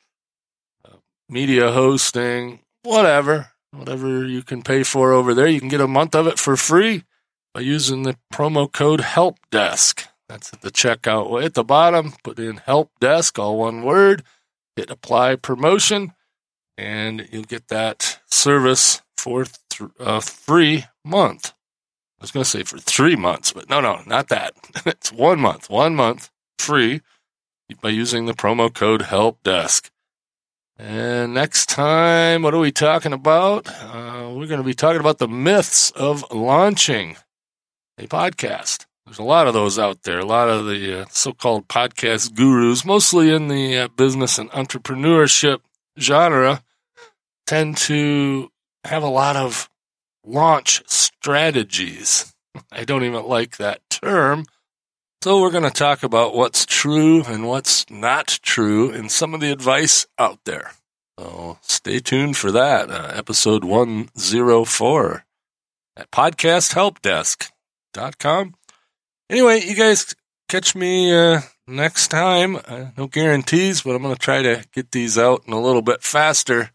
uh, 0.84 0.96
media 1.28 1.72
hosting, 1.72 2.60
whatever, 2.82 3.52
whatever 3.72 4.26
you 4.26 4.42
can 4.42 4.62
pay 4.62 4.82
for 4.82 5.12
over 5.12 5.34
there, 5.34 5.46
you 5.46 5.60
can 5.60 5.68
get 5.68 5.80
a 5.80 5.88
month 5.88 6.14
of 6.14 6.26
it 6.26 6.38
for 6.38 6.56
free 6.56 7.04
by 7.54 7.60
using 7.60 8.02
the 8.02 8.16
promo 8.32 8.70
code 8.70 9.00
HELPDESK. 9.00 10.06
That's 10.28 10.52
at 10.52 10.60
the 10.60 10.70
checkout 10.70 11.44
at 11.44 11.54
the 11.54 11.64
bottom. 11.64 12.14
Put 12.22 12.38
in 12.38 12.58
Help 12.58 12.92
Desk, 13.00 13.36
all 13.38 13.58
one 13.58 13.82
word. 13.82 14.22
Hit 14.76 14.88
apply 14.88 15.36
promotion, 15.36 16.14
and 16.78 17.28
you'll 17.32 17.42
get 17.42 17.66
that 17.68 18.20
service 18.30 19.02
for 19.16 19.44
th- 19.44 19.90
a 19.98 20.04
uh, 20.04 20.20
free 20.20 20.84
month. 21.04 21.52
I 22.20 22.24
was 22.24 22.30
going 22.30 22.44
to 22.44 22.48
say 22.48 22.62
for 22.62 22.78
three 22.78 23.16
months, 23.16 23.52
but 23.52 23.68
no, 23.68 23.80
no, 23.80 24.02
not 24.06 24.28
that. 24.28 24.54
it's 24.86 25.12
one 25.12 25.40
month, 25.40 25.68
one 25.68 25.96
month 25.96 26.30
free 26.58 27.00
by 27.82 27.88
using 27.88 28.26
the 28.26 28.34
promo 28.34 28.72
code 28.72 29.02
Help 29.02 29.42
Desk. 29.42 29.90
And 30.82 31.34
next 31.34 31.68
time, 31.68 32.40
what 32.40 32.54
are 32.54 32.58
we 32.58 32.72
talking 32.72 33.12
about? 33.12 33.68
Uh, 33.68 34.30
we're 34.34 34.46
going 34.46 34.62
to 34.62 34.66
be 34.66 34.72
talking 34.72 34.98
about 34.98 35.18
the 35.18 35.28
myths 35.28 35.90
of 35.90 36.24
launching 36.32 37.18
a 37.98 38.06
podcast. 38.06 38.86
There's 39.04 39.18
a 39.18 39.22
lot 39.22 39.46
of 39.46 39.52
those 39.52 39.78
out 39.78 40.04
there, 40.04 40.20
a 40.20 40.24
lot 40.24 40.48
of 40.48 40.64
the 40.64 41.02
uh, 41.02 41.04
so 41.10 41.34
called 41.34 41.68
podcast 41.68 42.34
gurus, 42.34 42.86
mostly 42.86 43.28
in 43.28 43.48
the 43.48 43.76
uh, 43.76 43.88
business 43.88 44.38
and 44.38 44.50
entrepreneurship 44.52 45.58
genre, 45.98 46.62
tend 47.46 47.76
to 47.76 48.50
have 48.84 49.02
a 49.02 49.08
lot 49.08 49.36
of 49.36 49.68
launch 50.24 50.82
strategies. 50.86 52.34
I 52.72 52.84
don't 52.84 53.04
even 53.04 53.26
like 53.26 53.58
that 53.58 53.82
term. 53.90 54.46
So 55.22 55.42
we're 55.42 55.50
going 55.50 55.64
to 55.64 55.70
talk 55.70 56.02
about 56.02 56.34
what's 56.34 56.64
true 56.64 57.22
and 57.24 57.46
what's 57.46 57.84
not 57.90 58.38
true 58.42 58.90
and 58.90 59.12
some 59.12 59.34
of 59.34 59.42
the 59.42 59.52
advice 59.52 60.06
out 60.18 60.38
there. 60.46 60.72
So 61.18 61.58
stay 61.60 61.98
tuned 61.98 62.38
for 62.38 62.50
that. 62.52 62.90
Uh, 62.90 63.12
episode 63.14 63.62
104 63.62 65.24
at 65.98 66.10
podcasthelpdesk.com. 66.10 68.54
Anyway, 69.28 69.62
you 69.62 69.74
guys 69.74 70.14
catch 70.48 70.74
me 70.74 71.14
uh, 71.14 71.42
next 71.66 72.08
time. 72.08 72.56
Uh, 72.56 72.86
no 72.96 73.06
guarantees, 73.06 73.82
but 73.82 73.94
I'm 73.94 74.00
going 74.00 74.14
to 74.14 74.18
try 74.18 74.40
to 74.40 74.64
get 74.72 74.92
these 74.92 75.18
out 75.18 75.42
in 75.46 75.52
a 75.52 75.60
little 75.60 75.82
bit 75.82 76.02
faster 76.02 76.70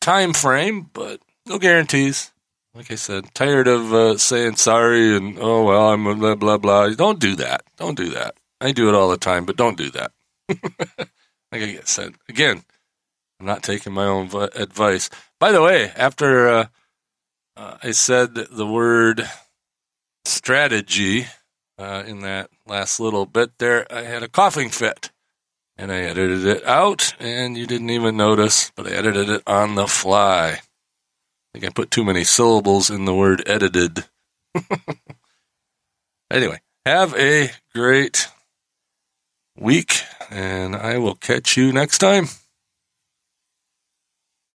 time 0.00 0.32
frame, 0.32 0.90
but 0.92 1.20
no 1.46 1.60
guarantees. 1.60 2.32
Like 2.78 2.92
I 2.92 2.94
said, 2.94 3.34
tired 3.34 3.66
of 3.66 3.92
uh, 3.92 4.18
saying 4.18 4.54
sorry 4.54 5.16
and 5.16 5.36
oh 5.40 5.64
well, 5.64 5.88
I'm 5.88 6.04
blah 6.16 6.36
blah 6.36 6.58
blah. 6.58 6.90
Don't 6.90 7.18
do 7.18 7.34
that. 7.34 7.64
Don't 7.76 7.96
do 7.96 8.10
that. 8.10 8.36
I 8.60 8.70
do 8.70 8.88
it 8.88 8.94
all 8.94 9.10
the 9.10 9.16
time, 9.16 9.46
but 9.46 9.56
don't 9.56 9.76
do 9.76 9.90
that. 9.90 10.12
like 10.48 11.08
I 11.52 11.80
said 11.82 12.14
again, 12.28 12.62
I'm 13.40 13.46
not 13.46 13.64
taking 13.64 13.92
my 13.92 14.04
own 14.04 14.30
advice. 14.54 15.10
By 15.40 15.50
the 15.50 15.60
way, 15.60 15.90
after 15.96 16.48
uh, 16.48 16.66
uh, 17.56 17.78
I 17.82 17.90
said 17.90 18.36
the 18.36 18.66
word 18.66 19.28
strategy 20.24 21.26
uh, 21.78 22.04
in 22.06 22.20
that 22.20 22.48
last 22.64 23.00
little 23.00 23.26
bit 23.26 23.58
there, 23.58 23.92
I 23.92 24.02
had 24.02 24.22
a 24.22 24.28
coughing 24.28 24.68
fit. 24.68 25.10
And 25.76 25.92
I 25.92 25.98
edited 25.98 26.44
it 26.44 26.64
out, 26.64 27.14
and 27.20 27.56
you 27.56 27.64
didn't 27.64 27.90
even 27.90 28.16
notice, 28.16 28.72
but 28.74 28.86
I 28.88 28.90
edited 28.90 29.28
it 29.28 29.42
on 29.46 29.76
the 29.76 29.86
fly 29.86 30.60
think 31.58 31.72
I 31.72 31.74
put 31.74 31.90
too 31.90 32.04
many 32.04 32.22
syllables 32.22 32.88
in 32.88 33.04
the 33.04 33.14
word 33.14 33.42
edited. 33.46 34.04
anyway, 36.30 36.60
have 36.86 37.14
a 37.16 37.50
great 37.74 38.28
week, 39.56 40.02
and 40.30 40.76
I 40.76 40.98
will 40.98 41.16
catch 41.16 41.56
you 41.56 41.72
next 41.72 41.98
time. 41.98 42.26